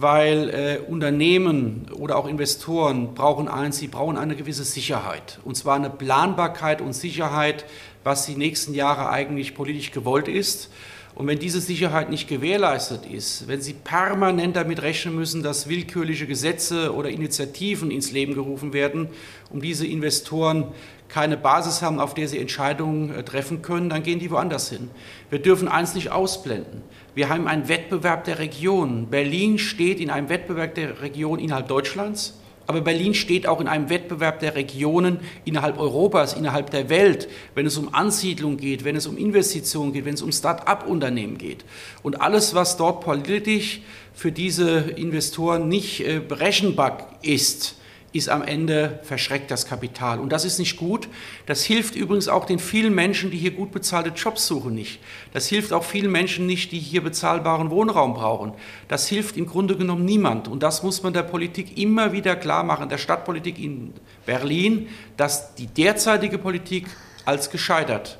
weil 0.00 0.50
äh, 0.50 0.78
Unternehmen 0.88 1.86
oder 1.92 2.16
auch 2.16 2.28
Investoren 2.28 3.14
brauchen 3.14 3.48
eins, 3.48 3.78
sie 3.78 3.88
brauchen 3.88 4.16
eine 4.16 4.36
gewisse 4.36 4.62
Sicherheit. 4.62 5.40
Und 5.44 5.56
zwar 5.56 5.74
eine 5.74 5.90
Planbarkeit 5.90 6.80
und 6.80 6.92
Sicherheit, 6.92 7.64
was 8.08 8.26
die 8.26 8.36
nächsten 8.36 8.74
Jahre 8.74 9.10
eigentlich 9.10 9.54
politisch 9.54 9.90
gewollt 9.90 10.28
ist. 10.28 10.70
Und 11.14 11.26
wenn 11.26 11.38
diese 11.38 11.60
Sicherheit 11.60 12.10
nicht 12.10 12.28
gewährleistet 12.28 13.04
ist, 13.04 13.48
wenn 13.48 13.60
Sie 13.60 13.72
permanent 13.72 14.56
damit 14.56 14.82
rechnen 14.82 15.16
müssen, 15.16 15.42
dass 15.42 15.68
willkürliche 15.68 16.26
Gesetze 16.26 16.94
oder 16.94 17.10
Initiativen 17.10 17.90
ins 17.90 18.12
Leben 18.12 18.34
gerufen 18.34 18.72
werden, 18.72 19.08
um 19.50 19.60
diese 19.60 19.86
Investoren 19.86 20.68
keine 21.08 21.36
Basis 21.36 21.82
haben, 21.82 22.00
auf 22.00 22.14
der 22.14 22.28
sie 22.28 22.38
Entscheidungen 22.38 23.14
äh, 23.14 23.24
treffen 23.24 23.62
können, 23.62 23.88
dann 23.88 24.02
gehen 24.02 24.20
die 24.20 24.30
woanders 24.30 24.68
hin. 24.70 24.90
Wir 25.30 25.40
dürfen 25.40 25.66
eins 25.66 25.94
nicht 25.94 26.10
ausblenden. 26.10 26.82
Wir 27.14 27.28
haben 27.28 27.48
einen 27.48 27.68
Wettbewerb 27.68 28.24
der 28.24 28.38
Regionen. 28.38 29.08
Berlin 29.08 29.58
steht 29.58 30.00
in 30.00 30.10
einem 30.10 30.28
Wettbewerb 30.28 30.74
der 30.74 31.02
Regionen 31.02 31.42
innerhalb 31.42 31.66
Deutschlands. 31.68 32.38
Aber 32.68 32.82
Berlin 32.82 33.14
steht 33.14 33.46
auch 33.46 33.62
in 33.62 33.66
einem 33.66 33.88
Wettbewerb 33.88 34.40
der 34.40 34.54
Regionen 34.54 35.20
innerhalb 35.46 35.78
Europas, 35.78 36.34
innerhalb 36.34 36.70
der 36.70 36.90
Welt, 36.90 37.26
wenn 37.54 37.64
es 37.64 37.78
um 37.78 37.94
Ansiedlung 37.94 38.58
geht, 38.58 38.84
wenn 38.84 38.94
es 38.94 39.06
um 39.06 39.16
Investitionen 39.16 39.94
geht, 39.94 40.04
wenn 40.04 40.12
es 40.12 40.20
um 40.20 40.30
Start-up-Unternehmen 40.30 41.38
geht. 41.38 41.64
Und 42.02 42.20
alles, 42.20 42.54
was 42.54 42.76
dort 42.76 43.02
politisch 43.02 43.80
für 44.12 44.32
diese 44.32 44.80
Investoren 44.80 45.66
nicht 45.68 46.06
äh, 46.06 46.20
berechenbar 46.20 47.08
ist, 47.22 47.77
ist 48.12 48.28
am 48.28 48.42
Ende 48.42 49.00
verschreckt 49.02 49.50
das 49.50 49.66
Kapital. 49.66 50.18
Und 50.18 50.30
das 50.32 50.44
ist 50.44 50.58
nicht 50.58 50.76
gut. 50.76 51.08
Das 51.46 51.62
hilft 51.62 51.94
übrigens 51.94 52.28
auch 52.28 52.46
den 52.46 52.58
vielen 52.58 52.94
Menschen, 52.94 53.30
die 53.30 53.36
hier 53.36 53.50
gut 53.50 53.70
bezahlte 53.70 54.10
Jobs 54.10 54.46
suchen, 54.46 54.74
nicht. 54.74 55.00
Das 55.32 55.46
hilft 55.46 55.72
auch 55.72 55.84
vielen 55.84 56.10
Menschen 56.10 56.46
nicht, 56.46 56.72
die 56.72 56.78
hier 56.78 57.02
bezahlbaren 57.02 57.70
Wohnraum 57.70 58.14
brauchen. 58.14 58.52
Das 58.88 59.08
hilft 59.08 59.36
im 59.36 59.46
Grunde 59.46 59.76
genommen 59.76 60.04
niemand. 60.04 60.48
Und 60.48 60.62
das 60.62 60.82
muss 60.82 61.02
man 61.02 61.12
der 61.12 61.22
Politik 61.22 61.76
immer 61.76 62.12
wieder 62.12 62.34
klar 62.36 62.64
machen, 62.64 62.88
der 62.88 62.98
Stadtpolitik 62.98 63.58
in 63.58 63.92
Berlin, 64.24 64.88
dass 65.16 65.54
die 65.54 65.66
derzeitige 65.66 66.38
Politik 66.38 66.86
als 67.24 67.50
gescheitert 67.50 68.18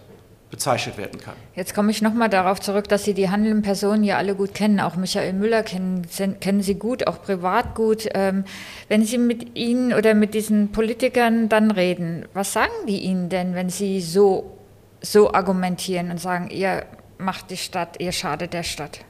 bezeichnet 0.51 0.97
werden 0.97 1.21
kann. 1.21 1.35
Jetzt 1.55 1.75
komme 1.75 1.91
ich 1.91 2.01
nochmal 2.01 2.31
darauf 2.31 2.61
zurück, 2.61 2.89
dass 2.89 3.05
Sie 3.05 3.13
die 3.13 3.29
handelnden 3.29 3.63
Personen 3.63 4.03
ja 4.03 4.17
alle 4.17 4.35
gut 4.35 4.55
kennen. 4.55 4.81
Auch 4.81 4.97
Michael 4.97 5.35
Müller 5.35 5.63
kennen, 5.63 6.07
kennen 6.41 6.63
Sie 6.63 6.77
gut, 6.77 7.07
auch 7.07 7.23
privat 7.23 7.75
gut. 7.75 8.09
Ähm, 8.15 8.45
wenn 8.89 9.05
Sie 9.05 9.19
mit 9.19 9.57
Ihnen 9.57 9.93
oder 9.93 10.15
mit 10.15 10.35
diesen 10.35 10.73
Politikern 10.73 11.49
dann 11.49 11.71
reden, 11.71 12.27
was 12.33 12.53
sagen 12.53 12.73
die 12.87 13.01
Ihnen 13.01 13.29
denn, 13.29 13.55
wenn 13.55 13.69
Sie 13.69 14.01
so, 14.01 14.57
so 15.03 15.33
argumentieren 15.33 16.11
und 16.11 16.19
sagen, 16.19 16.49
ihr 16.51 16.87
macht 17.19 17.51
die 17.51 17.57
Stadt, 17.57 18.01
ihr 18.01 18.13
schadet 18.13 18.55
der 18.55 18.63
Stadt? 18.63 19.01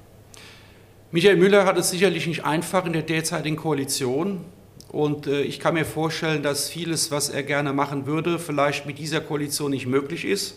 Michael 1.13 1.37
Müller 1.37 1.65
hat 1.65 1.79
es 1.79 1.91
sicherlich 1.91 2.27
nicht 2.27 2.45
einfach 2.45 2.85
in 2.85 2.93
der 2.93 3.03
derzeitigen 3.03 3.57
Koalition. 3.57 4.45
Und 4.91 5.27
äh, 5.27 5.43
ich 5.43 5.61
kann 5.61 5.75
mir 5.75 5.85
vorstellen, 5.85 6.43
dass 6.43 6.69
vieles, 6.69 7.11
was 7.11 7.29
er 7.29 7.43
gerne 7.43 7.73
machen 7.73 8.07
würde, 8.07 8.39
vielleicht 8.39 8.87
mit 8.87 8.99
dieser 8.99 9.21
Koalition 9.21 9.71
nicht 9.71 9.87
möglich 9.87 10.25
ist. 10.25 10.57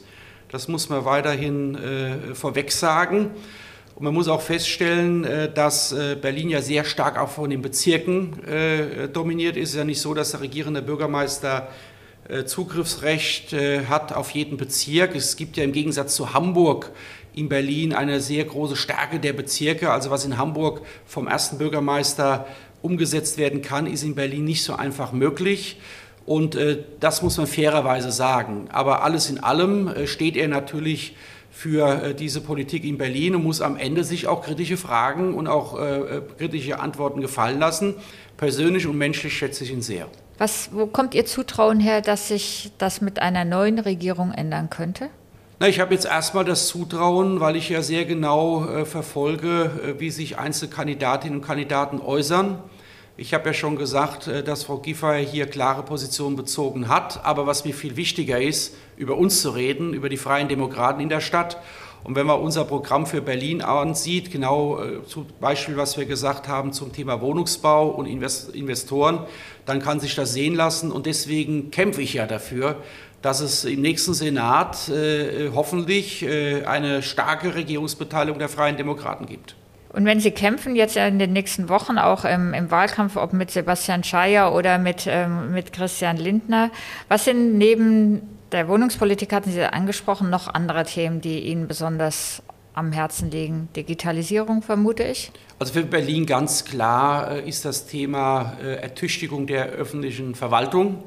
Das 0.52 0.68
muss 0.68 0.90
man 0.90 1.06
weiterhin 1.06 1.76
äh, 1.76 2.36
vorweg 2.36 2.74
sagen. 2.74 3.32
Und 3.96 4.04
man 4.04 4.14
muss 4.14 4.28
auch 4.28 4.42
feststellen, 4.42 5.24
äh, 5.24 5.50
dass 5.50 5.94
äh, 5.94 6.18
Berlin 6.22 6.50
ja 6.50 6.62
sehr 6.62 6.84
stark 6.84 7.18
auch 7.18 7.30
von 7.30 7.50
den 7.50 7.62
Bezirken 7.62 8.44
äh, 8.44 9.08
dominiert 9.08 9.56
ist. 9.56 9.70
Es 9.70 9.70
ist 9.70 9.78
ja 9.78 9.84
nicht 9.86 10.02
so, 10.02 10.14
dass 10.14 10.32
der 10.32 10.42
regierende 10.42 10.82
Bürgermeister 10.82 11.70
Zugriffsrecht 12.46 13.54
hat 13.90 14.14
auf 14.14 14.30
jeden 14.30 14.56
Bezirk. 14.56 15.16
Es 15.16 15.36
gibt 15.36 15.58
ja 15.58 15.66
im 15.66 15.74
Gegensatz 15.74 16.16
zu 16.16 16.34
Hamburg 16.34 16.92
in 17.34 17.50
Berlin 17.50 17.94
eine 17.94 18.22
sehr 18.22 18.46
große 18.46 18.78
Stärke 18.78 19.20
der 19.20 19.34
Bezirke. 19.34 19.92
Also 19.92 20.12
was 20.12 20.24
in 20.24 20.38
Hamburg 20.38 20.82
vom 21.06 21.28
ersten 21.28 21.58
Bürgermeister 21.58 22.48
umgesetzt 22.82 23.38
werden 23.38 23.62
kann, 23.62 23.86
ist 23.86 24.04
in 24.04 24.16
Berlin 24.16 24.46
nicht 24.46 24.64
so 24.64 24.76
einfach 24.76 25.12
möglich. 25.12 25.78
Und 26.32 26.56
äh, 26.56 26.78
das 27.02 27.22
muss 27.22 27.36
man 27.36 27.46
fairerweise 27.46 28.10
sagen. 28.10 28.70
Aber 28.72 29.04
alles 29.04 29.30
in 29.30 29.44
allem 29.44 29.90
äh, 29.90 30.08
steht 30.08 30.38
er 30.38 30.48
natürlich 30.48 31.14
für 31.52 32.04
äh, 32.04 32.16
diese 32.16 32.40
Politik 32.40 32.86
in 32.86 32.98
Berlin 32.98 33.36
und 33.36 33.44
muss 33.44 33.60
am 33.60 33.76
Ende 33.76 34.06
sich 34.06 34.28
auch 34.28 34.42
kritische 34.42 34.78
Fragen 34.78 35.34
und 35.34 35.50
auch 35.50 35.78
äh, 35.78 35.98
äh, 35.98 36.22
kritische 36.38 36.80
Antworten 36.80 37.20
gefallen 37.20 37.60
lassen. 37.60 37.96
Persönlich 38.38 38.88
und 38.88 38.98
menschlich 38.98 39.34
schätze 39.34 39.66
ich 39.66 39.74
ihn 39.74 39.82
sehr. 39.82 40.08
Was, 40.38 40.70
wo 40.72 40.88
kommt 40.88 41.16
Ihr 41.16 41.26
Zutrauen 41.26 41.82
her, 41.82 42.00
dass 42.00 42.30
sich 42.30 42.72
das 42.78 43.02
mit 43.02 43.22
einer 43.22 43.44
neuen 43.44 43.78
Regierung 43.78 44.32
ändern 44.32 44.70
könnte? 44.70 45.10
Na, 45.60 45.68
ich 45.68 45.82
habe 45.82 45.94
jetzt 45.94 46.06
erstmal 46.06 46.46
das 46.46 46.70
Zutrauen, 46.70 47.42
weil 47.42 47.58
ich 47.58 47.68
ja 47.68 47.82
sehr 47.82 48.06
genau 48.06 48.66
äh, 48.68 48.86
verfolge, 48.86 49.98
wie 50.00 50.12
sich 50.12 50.38
einzelne 50.38 50.72
Kandidatinnen 50.72 51.40
und 51.40 51.46
Kandidaten 51.46 52.00
äußern. 52.00 52.60
Ich 53.18 53.34
habe 53.34 53.50
ja 53.50 53.54
schon 53.54 53.76
gesagt, 53.76 54.28
äh, 54.28 54.44
dass 54.44 54.64
Frau 54.64 54.78
Giffey 54.78 55.26
hier 55.26 55.46
klare 55.46 55.84
Positionen 55.84 56.36
bezogen 56.36 56.88
hat. 56.88 57.26
Aber 57.26 57.46
was 57.46 57.66
mir 57.66 57.74
viel 57.74 57.98
wichtiger 57.98 58.42
ist, 58.42 58.74
über 58.98 59.18
uns 59.18 59.42
zu 59.42 59.50
reden, 59.50 59.94
über 59.94 60.10
die 60.10 60.18
Freien 60.18 60.48
Demokraten 60.48 61.02
in 61.02 61.10
der 61.10 61.22
Stadt. 61.22 61.58
Und 62.04 62.16
wenn 62.16 62.26
man 62.26 62.40
unser 62.40 62.66
Programm 62.66 63.06
für 63.06 63.22
Berlin 63.22 63.62
ansieht, 63.62 64.32
genau 64.32 64.82
äh, 64.82 65.06
zum 65.06 65.28
Beispiel, 65.40 65.78
was 65.78 65.98
wir 65.98 66.06
gesagt 66.06 66.48
haben 66.48 66.74
zum 66.74 66.94
Thema 66.94 67.22
Wohnungsbau 67.22 67.90
und 67.90 68.08
Investoren, 68.08 69.20
dann 69.66 69.82
kann 69.82 70.00
sich 70.00 70.16
das 70.16 70.34
sehen 70.34 70.56
lassen. 70.56 70.92
Und 70.92 71.06
deswegen 71.06 71.70
kämpfe 71.70 72.02
ich 72.02 72.14
ja 72.14 72.26
dafür, 72.26 72.78
dass 73.22 73.40
es 73.40 73.66
im 73.66 73.82
nächsten 73.82 74.14
Senat 74.14 74.90
äh, 74.90 75.52
hoffentlich 75.54 76.24
äh, 76.24 76.64
eine 76.64 77.04
starke 77.04 77.54
Regierungsbeteiligung 77.54 78.40
der 78.40 78.50
Freien 78.50 78.78
Demokraten 78.78 79.28
gibt. 79.28 79.56
Und 79.94 80.06
wenn 80.06 80.20
Sie 80.20 80.32
kämpfen 80.32 80.76
jetzt 80.76 80.96
in 80.96 81.20
den 81.20 81.34
nächsten 81.34 81.68
Wochen 81.68 81.98
auch 81.98 82.24
im, 82.24 82.54
im 82.54 82.72
Wahlkampf, 82.72 83.18
ob 83.18 83.34
mit 83.34 83.52
Sebastian 83.52 84.04
Scheier 84.04 84.54
oder 84.54 84.78
mit, 84.78 85.06
ähm, 85.08 85.52
mit 85.52 85.74
Christian 85.74 86.18
Lindner, 86.18 86.72
was 87.10 87.26
sind 87.26 87.58
neben 87.58 88.22
der 88.52 88.68
Wohnungspolitik, 88.68 89.34
hatten 89.34 89.52
Sie 89.52 89.62
angesprochen, 89.62 90.30
noch 90.30 90.54
andere 90.54 90.86
Themen, 90.86 91.22
die 91.22 91.40
Ihnen 91.40 91.68
besonders 91.68 92.42
am 92.74 92.92
Herzen 92.94 93.32
liegen? 93.32 93.68
Digitalisierung, 93.76 94.62
vermute 94.62 95.04
ich? 95.04 95.32
Also 95.60 95.74
für 95.74 95.84
Berlin 95.84 96.26
ganz 96.26 96.64
klar 96.64 97.32
äh, 97.32 97.48
ist 97.50 97.66
das 97.66 97.86
Thema 97.86 98.58
äh, 98.64 98.76
Ertüchtigung 98.76 99.46
der 99.46 99.68
öffentlichen 99.68 100.36
Verwaltung. 100.36 101.04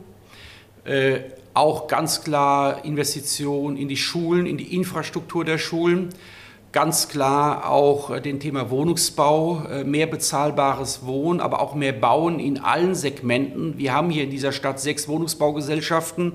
Äh, 0.85 1.21
auch 1.55 1.87
ganz 1.87 2.23
klar 2.23 2.85
Investitionen 2.85 3.77
in 3.77 3.89
die 3.89 3.97
Schulen, 3.97 4.45
in 4.45 4.59
die 4.59 4.75
Infrastruktur 4.75 5.45
der 5.45 5.57
Schulen 5.57 6.11
ganz 6.75 7.09
klar 7.09 7.71
auch 7.71 8.11
äh, 8.11 8.21
den 8.21 8.41
Thema 8.41 8.69
Wohnungsbau, 8.69 9.65
äh, 9.71 9.85
mehr 9.85 10.07
bezahlbares 10.07 11.07
Wohnen, 11.07 11.41
aber 11.41 11.61
auch 11.61 11.75
mehr 11.75 11.93
Bauen 11.93 12.41
in 12.41 12.59
allen 12.59 12.95
Segmenten. 12.97 13.79
Wir 13.79 13.95
haben 13.95 14.11
hier 14.11 14.25
in 14.25 14.31
dieser 14.31 14.53
Stadt 14.53 14.81
sechs 14.81 15.09
Wohnungsbaugesellschaften. 15.09 16.33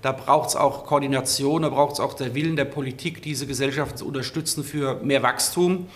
Da 0.00 0.12
braucht 0.12 0.48
es 0.48 0.56
auch 0.56 0.86
Koordination, 0.86 1.62
da 1.62 1.68
braucht 1.68 1.92
es 1.92 2.00
auch 2.00 2.14
der 2.14 2.34
Willen 2.34 2.56
der 2.56 2.64
Politik, 2.64 3.22
diese 3.22 3.46
Gesellschaften 3.46 3.98
zu 3.98 4.08
unterstützen 4.08 4.64
für 4.64 4.98
mehr 5.04 5.22
Wachstum. 5.22 5.86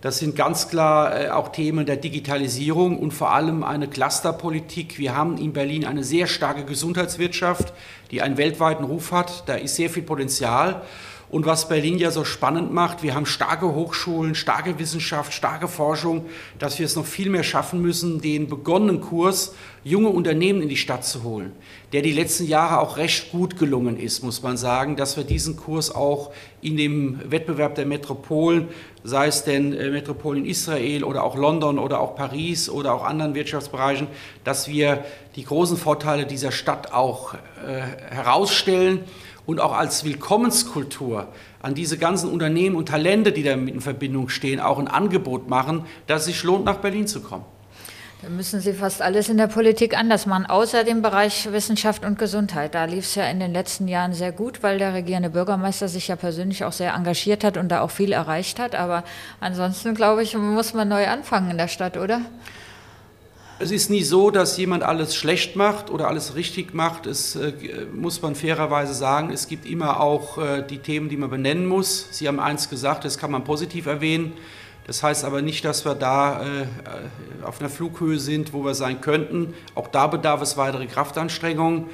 Das 0.00 0.18
sind 0.18 0.36
ganz 0.36 0.68
klar 0.68 1.20
äh, 1.20 1.30
auch 1.30 1.50
Themen 1.50 1.84
der 1.84 1.96
Digitalisierung 1.96 2.96
und 2.96 3.10
vor 3.10 3.32
allem 3.32 3.64
eine 3.64 3.88
Clusterpolitik. 3.88 4.98
Wir 4.98 5.16
haben 5.16 5.36
in 5.36 5.52
Berlin 5.52 5.84
eine 5.84 6.04
sehr 6.04 6.28
starke 6.28 6.64
Gesundheitswirtschaft, 6.64 7.72
die 8.12 8.22
einen 8.22 8.36
weltweiten 8.36 8.84
Ruf 8.84 9.10
hat. 9.10 9.48
Da 9.48 9.54
ist 9.54 9.74
sehr 9.74 9.90
viel 9.90 10.04
Potenzial. 10.04 10.82
Und 11.32 11.46
was 11.46 11.66
Berlin 11.66 11.96
ja 11.96 12.10
so 12.10 12.24
spannend 12.24 12.74
macht, 12.74 13.02
wir 13.02 13.14
haben 13.14 13.24
starke 13.24 13.74
Hochschulen, 13.74 14.34
starke 14.34 14.78
Wissenschaft, 14.78 15.32
starke 15.32 15.66
Forschung, 15.66 16.26
dass 16.58 16.78
wir 16.78 16.84
es 16.84 16.94
noch 16.94 17.06
viel 17.06 17.30
mehr 17.30 17.42
schaffen 17.42 17.80
müssen, 17.80 18.20
den 18.20 18.48
begonnenen 18.48 19.00
Kurs 19.00 19.54
junge 19.82 20.10
Unternehmen 20.10 20.60
in 20.60 20.68
die 20.68 20.76
Stadt 20.76 21.06
zu 21.06 21.22
holen, 21.22 21.52
der 21.94 22.02
die 22.02 22.12
letzten 22.12 22.46
Jahre 22.46 22.80
auch 22.80 22.98
recht 22.98 23.32
gut 23.32 23.58
gelungen 23.58 23.96
ist, 23.96 24.22
muss 24.22 24.42
man 24.42 24.58
sagen, 24.58 24.94
dass 24.96 25.16
wir 25.16 25.24
diesen 25.24 25.56
Kurs 25.56 25.94
auch 25.94 26.32
in 26.60 26.76
dem 26.76 27.18
Wettbewerb 27.24 27.76
der 27.76 27.86
Metropolen, 27.86 28.68
sei 29.02 29.28
es 29.28 29.42
denn 29.42 29.72
äh, 29.72 29.88
Metropolen 29.88 30.44
in 30.44 30.50
Israel 30.50 31.02
oder 31.02 31.24
auch 31.24 31.34
London 31.34 31.78
oder 31.78 32.00
auch 32.00 32.14
Paris 32.14 32.68
oder 32.68 32.92
auch 32.92 33.04
anderen 33.04 33.34
Wirtschaftsbereichen, 33.34 34.06
dass 34.44 34.68
wir 34.68 35.02
die 35.34 35.44
großen 35.44 35.78
Vorteile 35.78 36.26
dieser 36.26 36.52
Stadt 36.52 36.92
auch 36.92 37.32
äh, 37.34 37.38
herausstellen 38.14 39.04
und 39.46 39.60
auch 39.60 39.72
als 39.72 40.04
Willkommenskultur 40.04 41.28
an 41.60 41.74
diese 41.74 41.98
ganzen 41.98 42.30
Unternehmen 42.30 42.76
und 42.76 42.88
Talente, 42.88 43.32
die 43.32 43.42
damit 43.42 43.74
in 43.74 43.80
Verbindung 43.80 44.28
stehen, 44.28 44.60
auch 44.60 44.78
ein 44.78 44.88
Angebot 44.88 45.48
machen, 45.48 45.84
dass 46.06 46.22
es 46.22 46.26
sich 46.26 46.42
lohnt, 46.42 46.64
nach 46.64 46.78
Berlin 46.78 47.06
zu 47.06 47.20
kommen. 47.20 47.44
Da 48.22 48.28
müssen 48.28 48.60
Sie 48.60 48.72
fast 48.72 49.02
alles 49.02 49.28
in 49.28 49.36
der 49.36 49.48
Politik 49.48 49.98
anders 49.98 50.26
machen, 50.26 50.46
außer 50.46 50.84
dem 50.84 51.02
Bereich 51.02 51.50
Wissenschaft 51.50 52.04
und 52.04 52.20
Gesundheit. 52.20 52.72
Da 52.72 52.84
lief 52.84 53.04
es 53.04 53.16
ja 53.16 53.24
in 53.24 53.40
den 53.40 53.52
letzten 53.52 53.88
Jahren 53.88 54.12
sehr 54.12 54.30
gut, 54.30 54.62
weil 54.62 54.78
der 54.78 54.94
regierende 54.94 55.28
Bürgermeister 55.28 55.88
sich 55.88 56.06
ja 56.06 56.14
persönlich 56.14 56.62
auch 56.62 56.70
sehr 56.70 56.94
engagiert 56.94 57.42
hat 57.42 57.56
und 57.56 57.68
da 57.68 57.80
auch 57.80 57.90
viel 57.90 58.12
erreicht 58.12 58.60
hat. 58.60 58.76
Aber 58.76 59.02
ansonsten, 59.40 59.96
glaube 59.96 60.22
ich, 60.22 60.36
muss 60.36 60.72
man 60.72 60.86
neu 60.86 61.08
anfangen 61.08 61.50
in 61.50 61.58
der 61.58 61.66
Stadt, 61.66 61.96
oder? 61.96 62.20
Es 63.62 63.70
ist 63.70 63.90
nie 63.90 64.02
so, 64.02 64.32
dass 64.32 64.56
jemand 64.56 64.82
alles 64.82 65.14
schlecht 65.14 65.54
macht 65.54 65.88
oder 65.88 66.08
alles 66.08 66.34
richtig 66.34 66.74
macht. 66.74 67.06
Es 67.06 67.36
äh, 67.36 67.52
muss 67.94 68.20
man 68.20 68.34
fairerweise 68.34 68.92
sagen, 68.92 69.30
es 69.32 69.46
gibt 69.46 69.66
immer 69.66 70.00
auch 70.00 70.36
äh, 70.36 70.64
die 70.68 70.78
Themen, 70.78 71.08
die 71.08 71.16
man 71.16 71.30
benennen 71.30 71.68
muss. 71.68 72.08
Sie 72.10 72.26
haben 72.26 72.40
eins 72.40 72.68
gesagt, 72.68 73.04
das 73.04 73.18
kann 73.18 73.30
man 73.30 73.44
positiv 73.44 73.86
erwähnen. 73.86 74.32
Das 74.88 75.04
heißt 75.04 75.24
aber 75.24 75.42
nicht, 75.42 75.64
dass 75.64 75.84
wir 75.84 75.94
da 75.94 76.42
äh, 76.42 76.66
auf 77.44 77.60
einer 77.60 77.70
Flughöhe 77.70 78.18
sind, 78.18 78.52
wo 78.52 78.64
wir 78.64 78.74
sein 78.74 79.00
könnten. 79.00 79.54
Auch 79.76 79.86
da 79.86 80.08
bedarf 80.08 80.42
es 80.42 80.56
weitere 80.56 80.86
Kraftanstrengungen. 80.86 81.84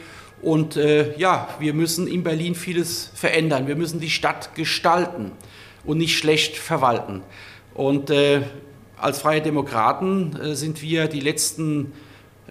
Und 0.40 0.78
äh, 0.78 1.18
ja, 1.18 1.48
wir 1.58 1.74
müssen 1.74 2.06
in 2.06 2.22
Berlin 2.22 2.54
vieles 2.54 3.10
verändern. 3.14 3.66
Wir 3.66 3.76
müssen 3.76 4.00
die 4.00 4.08
Stadt 4.08 4.54
gestalten 4.54 5.32
und 5.84 5.98
nicht 5.98 6.16
schlecht 6.16 6.56
verwalten. 6.56 7.20
Und 7.74 8.08
äh, 8.08 8.40
als 9.00 9.18
Freie 9.18 9.40
Demokraten 9.40 10.36
äh, 10.40 10.54
sind 10.54 10.82
wir 10.82 11.08
die 11.08 11.20
letzten 11.20 11.92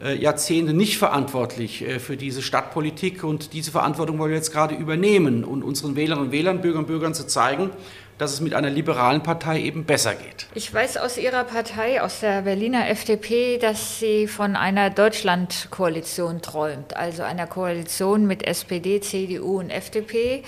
äh, 0.02 0.16
Jahrzehnte 0.16 0.74
nicht 0.74 0.98
verantwortlich 0.98 1.82
äh, 1.82 2.00
für 2.00 2.18
diese 2.18 2.42
Stadtpolitik 2.42 3.24
und 3.24 3.54
diese 3.54 3.72
Verantwortung 3.72 4.20
wollen 4.20 4.32
wir 4.32 4.38
jetzt 4.38 4.52
gerade 4.52 4.76
übernehmen 4.76 5.44
und 5.44 5.64
unseren 5.64 5.96
Wählerinnen 5.96 6.28
und 6.28 6.32
Wählern, 6.32 6.62
Bürgern 6.62 6.82
und 6.82 6.88
Bürgern 6.88 7.14
zu 7.14 7.26
zeigen, 7.26 7.72
dass 8.18 8.34
es 8.34 8.42
mit 8.42 8.54
einer 8.54 8.70
liberalen 8.70 9.22
Partei 9.22 9.62
eben 9.62 9.86
besser 9.86 10.16
geht. 10.16 10.48
Ich 10.56 10.74
weiß 10.74 10.98
aus 10.98 11.18
Ihrer 11.18 11.44
Partei, 11.44 12.02
aus 12.02 12.20
der 12.20 12.42
Berliner 12.44 12.90
FDP, 12.90 13.58
dass 13.60 14.00
Sie 14.00 14.28
von 14.28 14.56
einer 14.56 14.90
Deutschlandkoalition 14.90 16.42
träumt, 16.42 16.96
also 16.96 17.24
einer 17.24 17.46
Koalition 17.46 18.26
mit 18.26 18.46
SPD, 18.48 19.02
CDU 19.02 19.60
und 19.60 19.70
FDP 19.70 20.44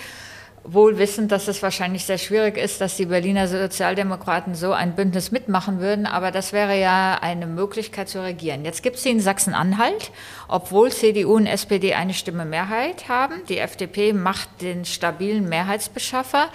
wohl 0.72 0.98
wissend, 0.98 1.32
dass 1.32 1.48
es 1.48 1.62
wahrscheinlich 1.62 2.04
sehr 2.04 2.18
schwierig 2.18 2.56
ist, 2.56 2.80
dass 2.80 2.96
die 2.96 3.06
Berliner 3.06 3.48
Sozialdemokraten 3.48 4.54
so 4.54 4.72
ein 4.72 4.94
Bündnis 4.94 5.32
mitmachen 5.32 5.80
würden, 5.80 6.06
aber 6.06 6.30
das 6.30 6.52
wäre 6.52 6.78
ja 6.78 7.18
eine 7.20 7.46
Möglichkeit 7.46 8.08
zu 8.08 8.22
regieren. 8.22 8.64
Jetzt 8.64 8.82
gibt 8.82 8.96
es 8.96 9.02
sie 9.02 9.10
in 9.10 9.20
Sachsen-Anhalt, 9.20 10.12
obwohl 10.48 10.90
CDU 10.92 11.34
und 11.34 11.46
SPD 11.46 11.94
eine 11.94 12.14
Stimme 12.14 12.44
Mehrheit 12.44 13.08
haben. 13.08 13.42
Die 13.48 13.58
FDP 13.58 14.12
macht 14.12 14.48
den 14.60 14.84
stabilen 14.84 15.48
Mehrheitsbeschaffer. 15.48 16.48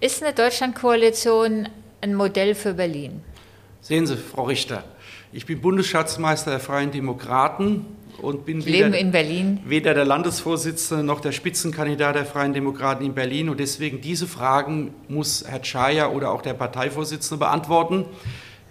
Ist 0.00 0.22
eine 0.22 0.32
Deutschlandkoalition 0.32 1.68
ein 2.00 2.14
Modell 2.14 2.54
für 2.54 2.74
Berlin? 2.74 3.22
Sehen 3.80 4.06
Sie, 4.06 4.16
Frau 4.16 4.44
Richter, 4.44 4.84
ich 5.32 5.46
bin 5.46 5.60
Bundesschatzmeister 5.60 6.52
der 6.52 6.60
Freien 6.60 6.90
Demokraten 6.90 7.84
und 8.20 8.44
bin 8.44 8.64
weder, 8.64 8.96
in 8.98 9.12
Berlin. 9.12 9.60
weder 9.64 9.94
der 9.94 10.04
Landesvorsitzende 10.04 11.04
noch 11.04 11.20
der 11.20 11.32
Spitzenkandidat 11.32 12.16
der 12.16 12.24
Freien 12.24 12.52
Demokraten 12.52 13.04
in 13.04 13.14
Berlin. 13.14 13.48
Und 13.48 13.60
deswegen 13.60 14.00
diese 14.00 14.26
Fragen 14.26 14.92
muss 15.08 15.44
Herr 15.46 15.62
Tschaja 15.62 16.08
oder 16.08 16.32
auch 16.32 16.42
der 16.42 16.54
Parteivorsitzende 16.54 17.38
beantworten. 17.38 18.06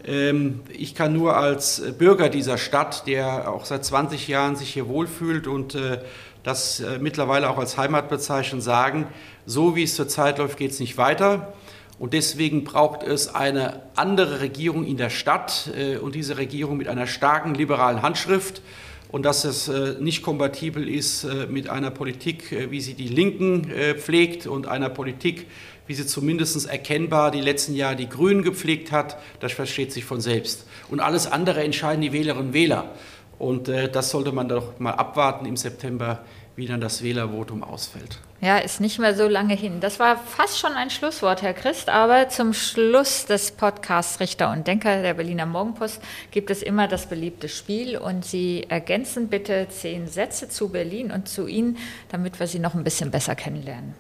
Ähm, 0.05 0.62
ich 0.69 0.95
kann 0.95 1.13
nur 1.13 1.38
als 1.38 1.81
Bürger 1.97 2.29
dieser 2.29 2.57
Stadt, 2.57 3.07
der 3.07 3.51
auch 3.51 3.65
seit 3.65 3.86
20 3.86 4.27
Jahren 4.27 4.55
sich 4.55 4.69
hier 4.69 4.88
wohlfühlt 4.88 5.47
und 5.47 5.75
äh, 5.75 5.99
das 6.43 6.79
äh, 6.79 6.99
mittlerweile 6.99 7.49
auch 7.49 7.57
als 7.57 7.77
Heimat 7.77 8.10
bezeichnen, 8.10 8.62
sagen, 8.62 9.07
so 9.45 9.75
wie 9.75 9.83
es 9.83 9.95
zurzeit 9.95 10.38
läuft, 10.38 10.57
geht 10.57 10.71
es 10.71 10.79
nicht 10.79 10.97
weiter. 10.97 11.53
Und 11.99 12.13
deswegen 12.13 12.63
braucht 12.63 13.01
es 13.01 13.33
eine 13.33 13.81
andere 13.95 14.39
Regierung 14.41 14.86
in 14.86 14.97
der 14.97 15.10
Stadt 15.10 15.71
äh, 15.75 15.97
und 15.97 16.15
diese 16.15 16.38
Regierung 16.38 16.77
mit 16.77 16.88
einer 16.88 17.07
starken 17.07 17.55
liberalen 17.55 18.01
Handschrift 18.01 18.62
und 19.10 19.24
dass 19.24 19.46
es 19.46 19.67
äh, 19.67 19.96
nicht 20.00 20.22
kompatibel 20.22 20.88
ist 20.88 21.24
äh, 21.24 21.48
mit 21.48 21.70
einer 21.70 21.91
Politik, 21.91 22.52
äh, 22.52 22.72
wie 22.72 22.82
sie 22.82 22.93
die 22.93 23.08
Linken 23.08 23.72
pflegt 23.98 24.48
und 24.48 24.67
einer 24.67 24.89
Politik, 24.89 25.48
wie 25.88 25.93
sie 25.93 26.06
zumindest 26.06 26.67
erkennbar 26.67 27.32
die 27.32 27.41
letzten 27.41 27.74
Jahre 27.74 27.96
die 27.96 28.10
Grünen 28.10 28.43
gepflegt 28.43 28.91
hat, 28.91 29.17
das 29.39 29.54
versteht 29.54 29.93
sich 29.93 30.04
von 30.04 30.20
selbst. 30.20 30.67
Und 30.89 31.00
alles 31.00 31.28
andere 31.28 31.63
entscheiden 31.63 32.02
die 32.02 32.12
Wählerinnen 32.12 32.48
und 32.48 32.54
Wähler. 32.54 32.91
Und 33.39 33.67
das 33.67 34.10
sollte 34.10 34.32
man 34.32 34.50
doch 34.50 34.80
mal 34.80 34.93
abwarten 34.93 35.46
im 35.46 35.56
September, 35.56 36.26
wie 36.58 36.65
dann 36.65 36.82
das 36.82 37.04
Wählervotum 37.04 37.63
ausfällt. 37.63 38.17
Ja, 38.41 38.58
ist 38.58 38.82
nicht 38.82 38.98
mehr 38.98 39.15
so 39.15 39.28
lange 39.28 39.54
hin. 39.54 39.80
Das 39.80 40.00
war 40.00 40.17
fast 40.17 40.60
schon 40.60 40.74
ein 40.74 40.89
Schlusswort, 40.89 41.43
Herr 41.43 41.54
Christ. 41.54 41.88
Aber 41.88 42.30
zum 42.30 42.54
Schluss 42.54 43.26
des 43.28 43.52
Podcasts 43.52 44.20
Richter 44.20 44.52
und 44.52 44.65
Denker 44.65 45.04
der 45.04 45.13
Berliner 45.13 45.46
Morgenpost 45.46 46.02
gibt 46.32 46.50
es 46.50 46.63
immer 46.63 46.88
das 46.88 47.06
beliebte 47.06 47.48
Spiel. 47.48 47.96
Und 47.96 48.26
Sie 48.26 48.65
ergänzen 48.70 49.28
bitte 49.28 49.67
zehn 49.70 50.08
Sätze 50.08 50.50
zu 50.50 50.70
Berlin 50.70 51.12
und 51.12 51.30
zu 51.30 51.46
Ihnen, 51.46 51.78
damit 52.10 52.39
wir 52.39 52.48
Sie 52.48 52.60
noch 52.60 52.74
ein 52.74 52.84
bisschen 52.84 53.12
besser 53.12 53.36
kennenlernen. 53.36 53.93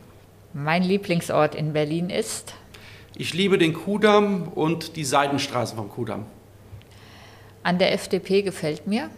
Mein 0.53 0.81
Lieblingsort 0.81 1.53
in 1.53 1.73
Berlin 1.73 2.09
ist? 2.09 2.55
Ich 3.15 3.35
liebe 3.35 3.59
den 3.59 3.73
Kudamm 3.73 4.47
und 4.47 4.95
die 4.95 5.05
Seidenstraße 5.05 5.75
vom 5.75 5.89
Kudamm. 5.89 6.25
An 7.61 7.77
der 7.77 7.93
FDP 7.93 8.41
gefällt 8.41 8.87
mir? 8.87 9.11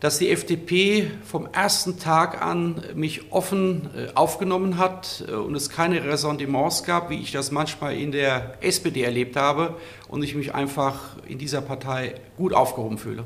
Dass 0.00 0.18
die 0.18 0.30
FDP 0.30 1.10
vom 1.24 1.48
ersten 1.52 1.98
Tag 1.98 2.40
an 2.40 2.82
mich 2.94 3.32
offen 3.32 3.90
äh, 3.96 4.14
aufgenommen 4.14 4.78
hat 4.78 5.24
äh, 5.26 5.32
und 5.32 5.54
es 5.54 5.70
keine 5.70 6.04
Ressentiments 6.04 6.84
gab, 6.84 7.10
wie 7.10 7.20
ich 7.20 7.32
das 7.32 7.50
manchmal 7.50 7.96
in 7.96 8.12
der 8.12 8.54
SPD 8.60 9.02
erlebt 9.02 9.36
habe 9.36 9.76
und 10.08 10.22
ich 10.22 10.34
mich 10.34 10.54
einfach 10.54 11.16
in 11.26 11.38
dieser 11.38 11.60
Partei 11.60 12.14
gut 12.36 12.52
aufgehoben 12.52 12.98
fühle. 12.98 13.24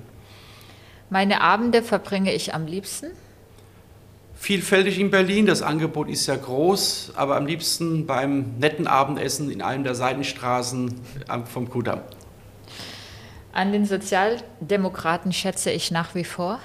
Meine 1.11 1.43
Abende 1.43 1.83
verbringe 1.83 2.33
ich 2.33 2.55
am 2.55 2.67
liebsten? 2.67 3.09
Vielfältig 4.35 4.99
in 4.99 5.11
Berlin, 5.11 5.47
das 5.47 5.63
Angebot 5.63 6.09
ist 6.09 6.27
ja 6.27 6.35
groß, 6.35 7.13
aber 7.15 7.37
am 7.37 7.47
liebsten 7.47 8.07
beim 8.07 8.57
netten 8.59 8.87
Abendessen 8.87 9.51
in 9.51 9.63
einem 9.63 9.85
der 9.85 9.95
Seitenstraßen 9.95 11.01
vom 11.45 11.69
Kudamm. 11.71 12.01
An 13.53 13.71
den 13.71 13.85
Sozialdemokraten 13.85 15.33
schätze 15.33 15.71
ich 15.71 15.91
nach 15.91 16.15
wie 16.15 16.25
vor. 16.25 16.59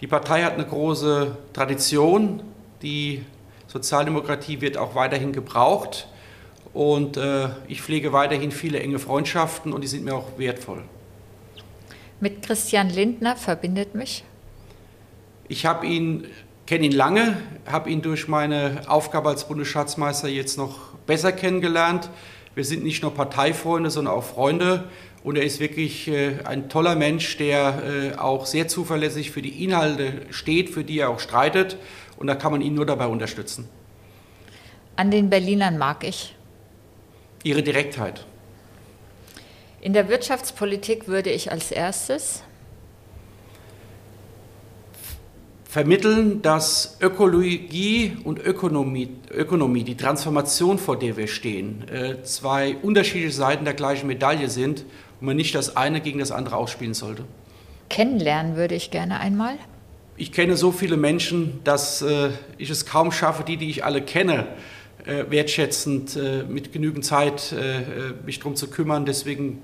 Die 0.00 0.08
Partei 0.08 0.42
hat 0.42 0.54
eine 0.54 0.66
große 0.66 1.36
Tradition. 1.52 2.42
Die 2.82 3.24
Sozialdemokratie 3.68 4.60
wird 4.60 4.76
auch 4.76 4.96
weiterhin 4.96 5.32
gebraucht. 5.32 6.08
Und 6.74 7.16
äh, 7.16 7.48
ich 7.68 7.80
pflege 7.80 8.12
weiterhin 8.12 8.50
viele 8.50 8.80
enge 8.80 8.98
Freundschaften 8.98 9.72
und 9.72 9.82
die 9.82 9.86
sind 9.86 10.04
mir 10.04 10.14
auch 10.14 10.36
wertvoll. 10.36 10.82
Mit 12.20 12.42
Christian 12.42 12.90
Lindner 12.90 13.36
verbindet 13.36 13.94
mich? 13.94 14.24
Ich 15.48 15.64
habe 15.64 15.86
ihn, 15.86 16.26
kenne 16.66 16.86
ihn 16.86 16.92
lange, 16.92 17.36
habe 17.66 17.88
ihn 17.88 18.02
durch 18.02 18.26
meine 18.26 18.82
Aufgabe 18.88 19.28
als 19.28 19.46
Bundesschatzmeister 19.46 20.28
jetzt 20.28 20.58
noch 20.58 20.94
besser 21.06 21.30
kennengelernt. 21.30 22.10
Wir 22.54 22.64
sind 22.64 22.82
nicht 22.84 23.02
nur 23.02 23.14
Parteifreunde, 23.14 23.90
sondern 23.90 24.14
auch 24.14 24.24
Freunde. 24.24 24.88
Und 25.26 25.34
er 25.34 25.42
ist 25.42 25.58
wirklich 25.58 26.06
äh, 26.06 26.38
ein 26.44 26.68
toller 26.68 26.94
Mensch, 26.94 27.36
der 27.36 27.82
äh, 28.14 28.16
auch 28.16 28.46
sehr 28.46 28.68
zuverlässig 28.68 29.32
für 29.32 29.42
die 29.42 29.64
Inhalte 29.64 30.20
steht, 30.30 30.70
für 30.70 30.84
die 30.84 31.00
er 31.00 31.10
auch 31.10 31.18
streitet. 31.18 31.78
Und 32.16 32.28
da 32.28 32.36
kann 32.36 32.52
man 32.52 32.60
ihn 32.60 32.74
nur 32.74 32.86
dabei 32.86 33.08
unterstützen. 33.08 33.68
An 34.94 35.10
den 35.10 35.28
Berlinern 35.28 35.78
mag 35.78 36.04
ich 36.04 36.36
ihre 37.42 37.64
Direktheit. 37.64 38.24
In 39.80 39.94
der 39.94 40.08
Wirtschaftspolitik 40.08 41.08
würde 41.08 41.30
ich 41.30 41.50
als 41.50 41.72
erstes 41.72 42.44
vermitteln, 45.64 46.40
dass 46.40 46.98
Ökologie 47.00 48.16
und 48.22 48.38
Ökonomie, 48.38 49.08
Ökonomie, 49.30 49.82
die 49.82 49.96
Transformation, 49.96 50.78
vor 50.78 50.96
der 50.96 51.16
wir 51.16 51.26
stehen, 51.26 51.86
äh, 51.88 52.22
zwei 52.22 52.76
unterschiedliche 52.76 53.34
Seiten 53.34 53.64
der 53.64 53.74
gleichen 53.74 54.06
Medaille 54.06 54.48
sind 54.48 54.84
und 55.20 55.26
man 55.26 55.36
nicht 55.36 55.54
das 55.54 55.76
eine 55.76 56.00
gegen 56.00 56.18
das 56.18 56.32
andere 56.32 56.56
ausspielen 56.56 56.94
sollte. 56.94 57.24
Kennenlernen 57.88 58.56
würde 58.56 58.74
ich 58.74 58.90
gerne 58.90 59.20
einmal. 59.20 59.56
Ich 60.16 60.32
kenne 60.32 60.56
so 60.56 60.72
viele 60.72 60.96
Menschen, 60.96 61.60
dass 61.64 62.02
äh, 62.02 62.30
ich 62.58 62.70
es 62.70 62.86
kaum 62.86 63.12
schaffe, 63.12 63.44
die, 63.44 63.56
die 63.56 63.68
ich 63.68 63.84
alle 63.84 64.02
kenne, 64.02 64.46
äh, 65.04 65.24
wertschätzend 65.30 66.16
äh, 66.16 66.42
mit 66.48 66.72
genügend 66.72 67.04
Zeit 67.04 67.52
äh, 67.52 68.14
mich 68.24 68.38
darum 68.38 68.56
zu 68.56 68.68
kümmern. 68.68 69.04
Deswegen 69.04 69.62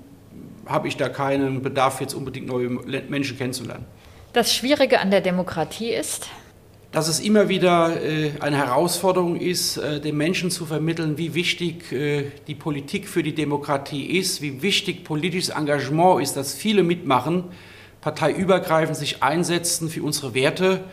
habe 0.65 0.87
ich 0.87 0.95
da 0.95 1.09
keinen 1.09 1.61
Bedarf, 1.61 1.99
jetzt 2.01 2.13
unbedingt 2.13 2.47
neue 2.47 2.69
Menschen 2.69 3.37
kennenzulernen. 3.37 3.85
Das 4.31 4.53
Schwierige 4.53 4.99
an 4.99 5.11
der 5.11 5.21
Demokratie 5.21 5.89
ist, 5.89 6.29
dass 6.93 7.07
es 7.07 7.19
immer 7.19 7.49
wieder 7.49 7.91
eine 8.39 8.57
Herausforderung 8.57 9.35
ist, 9.35 9.77
den 9.77 10.15
Menschen 10.15 10.51
zu 10.51 10.65
vermitteln, 10.65 11.17
wie 11.17 11.33
wichtig 11.33 11.83
die 11.89 12.55
Politik 12.55 13.07
für 13.07 13.23
die 13.23 13.33
Demokratie 13.33 14.17
ist, 14.17 14.41
wie 14.41 14.61
wichtig 14.61 15.03
politisches 15.03 15.49
Engagement 15.49 16.21
ist, 16.21 16.37
dass 16.37 16.53
viele 16.53 16.83
mitmachen, 16.83 17.45
parteiübergreifend 18.01 18.95
sich 18.95 19.23
einsetzen 19.23 19.89
für 19.89 20.03
unsere 20.03 20.35
Werte 20.35 20.83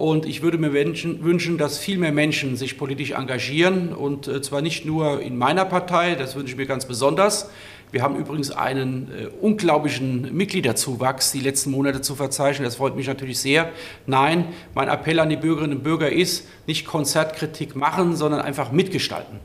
und 0.00 0.24
ich 0.24 0.40
würde 0.40 0.56
mir 0.56 0.72
wünschen, 0.72 1.58
dass 1.58 1.78
viel 1.78 1.98
mehr 1.98 2.10
Menschen 2.10 2.56
sich 2.56 2.78
politisch 2.78 3.10
engagieren 3.10 3.92
und 3.92 4.28
äh, 4.28 4.40
zwar 4.40 4.62
nicht 4.62 4.86
nur 4.86 5.20
in 5.20 5.36
meiner 5.36 5.66
Partei, 5.66 6.14
das 6.14 6.36
wünsche 6.36 6.52
ich 6.52 6.56
mir 6.56 6.64
ganz 6.64 6.86
besonders. 6.86 7.50
Wir 7.92 8.02
haben 8.02 8.16
übrigens 8.16 8.50
einen 8.50 9.10
äh, 9.10 9.26
unglaublichen 9.40 10.34
Mitgliederzuwachs 10.34 11.32
die 11.32 11.40
letzten 11.40 11.70
Monate 11.70 12.00
zu 12.00 12.14
verzeichnen. 12.14 12.64
Das 12.64 12.76
freut 12.76 12.96
mich 12.96 13.08
natürlich 13.08 13.38
sehr. 13.38 13.70
Nein, 14.06 14.46
mein 14.74 14.88
Appell 14.88 15.18
an 15.18 15.28
die 15.28 15.36
Bürgerinnen 15.36 15.78
und 15.78 15.82
Bürger 15.82 16.10
ist, 16.10 16.46
nicht 16.66 16.86
Konzertkritik 16.86 17.74
machen, 17.74 18.16
sondern 18.16 18.40
einfach 18.40 18.72
mitgestalten. 18.72 19.40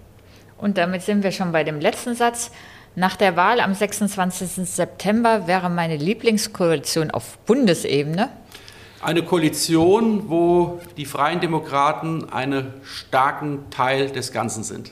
Und 0.57 0.77
damit 0.77 1.01
sind 1.01 1.23
wir 1.23 1.31
schon 1.31 1.51
bei 1.51 1.63
dem 1.63 1.79
letzten 1.79 2.15
Satz. 2.15 2.51
Nach 2.95 3.15
der 3.15 3.35
Wahl 3.35 3.59
am 3.59 3.73
26. 3.73 4.67
September 4.69 5.47
wäre 5.47 5.69
meine 5.69 5.97
Lieblingskoalition 5.97 7.11
auf 7.11 7.37
Bundesebene 7.39 8.29
eine 9.05 9.21
Koalition, 9.23 10.29
wo 10.29 10.79
die 10.97 11.05
Freien 11.05 11.39
Demokraten 11.39 12.27
einen 12.31 12.73
starken 12.83 13.69
Teil 13.69 14.09
des 14.09 14.31
Ganzen 14.31 14.63
sind. 14.63 14.91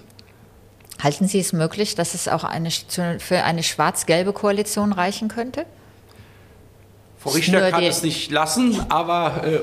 Halten 1.04 1.28
Sie 1.28 1.40
es 1.40 1.52
möglich, 1.52 1.96
dass 1.96 2.14
es 2.14 2.30
auch 2.30 2.46
eine, 2.46 2.72
für 2.72 3.44
eine 3.44 3.62
schwarz-gelbe 3.62 4.32
Koalition 4.32 4.94
reichen 4.94 5.28
könnte? 5.28 5.66
Frau 7.20 7.32
Richter 7.32 7.72
kann 7.72 7.84
es 7.84 8.04
nicht 8.04 8.32
lassen, 8.32 8.86
aber 8.90 9.44
äh, 9.46 9.60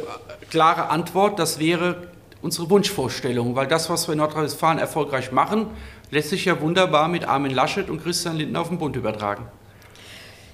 klare 0.51 0.91
Antwort, 0.91 1.39
das 1.39 1.59
wäre 1.59 2.09
unsere 2.43 2.69
Wunschvorstellung, 2.69 3.57
weil 3.57 3.67
das, 3.67 3.89
was 3.89 4.07
wir 4.07 4.13
in 4.13 4.19
Nordrhein-Westfalen 4.19 4.79
erfolgreich 4.79 5.33
machen, 5.33 5.69
lässt 6.11 6.29
sich 6.29 6.45
ja 6.45 6.61
wunderbar 6.61 7.09
mit 7.09 7.25
Armin 7.27 7.53
Laschet 7.53 7.89
und 7.89 8.03
Christian 8.03 8.37
Lindner 8.37 8.61
auf 8.61 8.69
den 8.69 8.79
Bund 8.79 8.97
übertragen. 8.97 9.47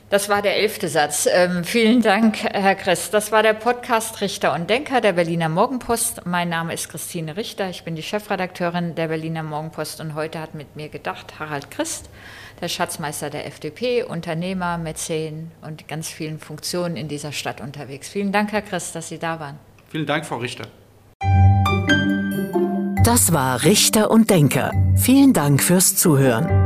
Das 0.08 0.28
war 0.28 0.40
der 0.40 0.56
elfte 0.56 0.88
Satz. 0.88 1.28
Ähm, 1.28 1.64
vielen 1.64 2.00
Dank, 2.00 2.38
Herr 2.44 2.76
Christ. 2.76 3.12
Das 3.12 3.32
war 3.32 3.42
der 3.42 3.54
Podcast 3.54 4.20
Richter 4.20 4.54
und 4.54 4.70
Denker 4.70 5.00
der 5.00 5.14
Berliner 5.14 5.48
Morgenpost. 5.48 6.24
Mein 6.26 6.48
Name 6.48 6.74
ist 6.74 6.88
Christine 6.88 7.36
Richter. 7.36 7.68
Ich 7.70 7.82
bin 7.82 7.96
die 7.96 8.04
Chefredakteurin 8.04 8.94
der 8.94 9.08
Berliner 9.08 9.42
Morgenpost 9.42 10.00
und 10.00 10.14
heute 10.14 10.38
hat 10.38 10.54
mit 10.54 10.76
mir 10.76 10.88
gedacht 10.88 11.40
Harald 11.40 11.72
Christ, 11.72 12.08
der 12.60 12.68
Schatzmeister 12.68 13.30
der 13.30 13.46
FDP, 13.46 14.04
Unternehmer, 14.04 14.78
Mäzen 14.78 15.50
und 15.62 15.88
ganz 15.88 16.08
vielen 16.08 16.38
Funktionen 16.38 16.96
in 16.96 17.08
dieser 17.08 17.32
Stadt 17.32 17.60
unterwegs. 17.60 18.08
Vielen 18.08 18.30
Dank, 18.30 18.52
Herr 18.52 18.62
Christ, 18.62 18.94
dass 18.94 19.08
Sie 19.08 19.18
da 19.18 19.40
waren. 19.40 19.58
Vielen 19.88 20.06
Dank, 20.06 20.24
Frau 20.24 20.36
Richter. 20.36 20.68
Das 23.02 23.32
war 23.32 23.64
Richter 23.64 24.12
und 24.12 24.30
Denker. 24.30 24.70
Vielen 24.96 25.32
Dank 25.32 25.62
fürs 25.62 25.96
Zuhören. 25.96 26.65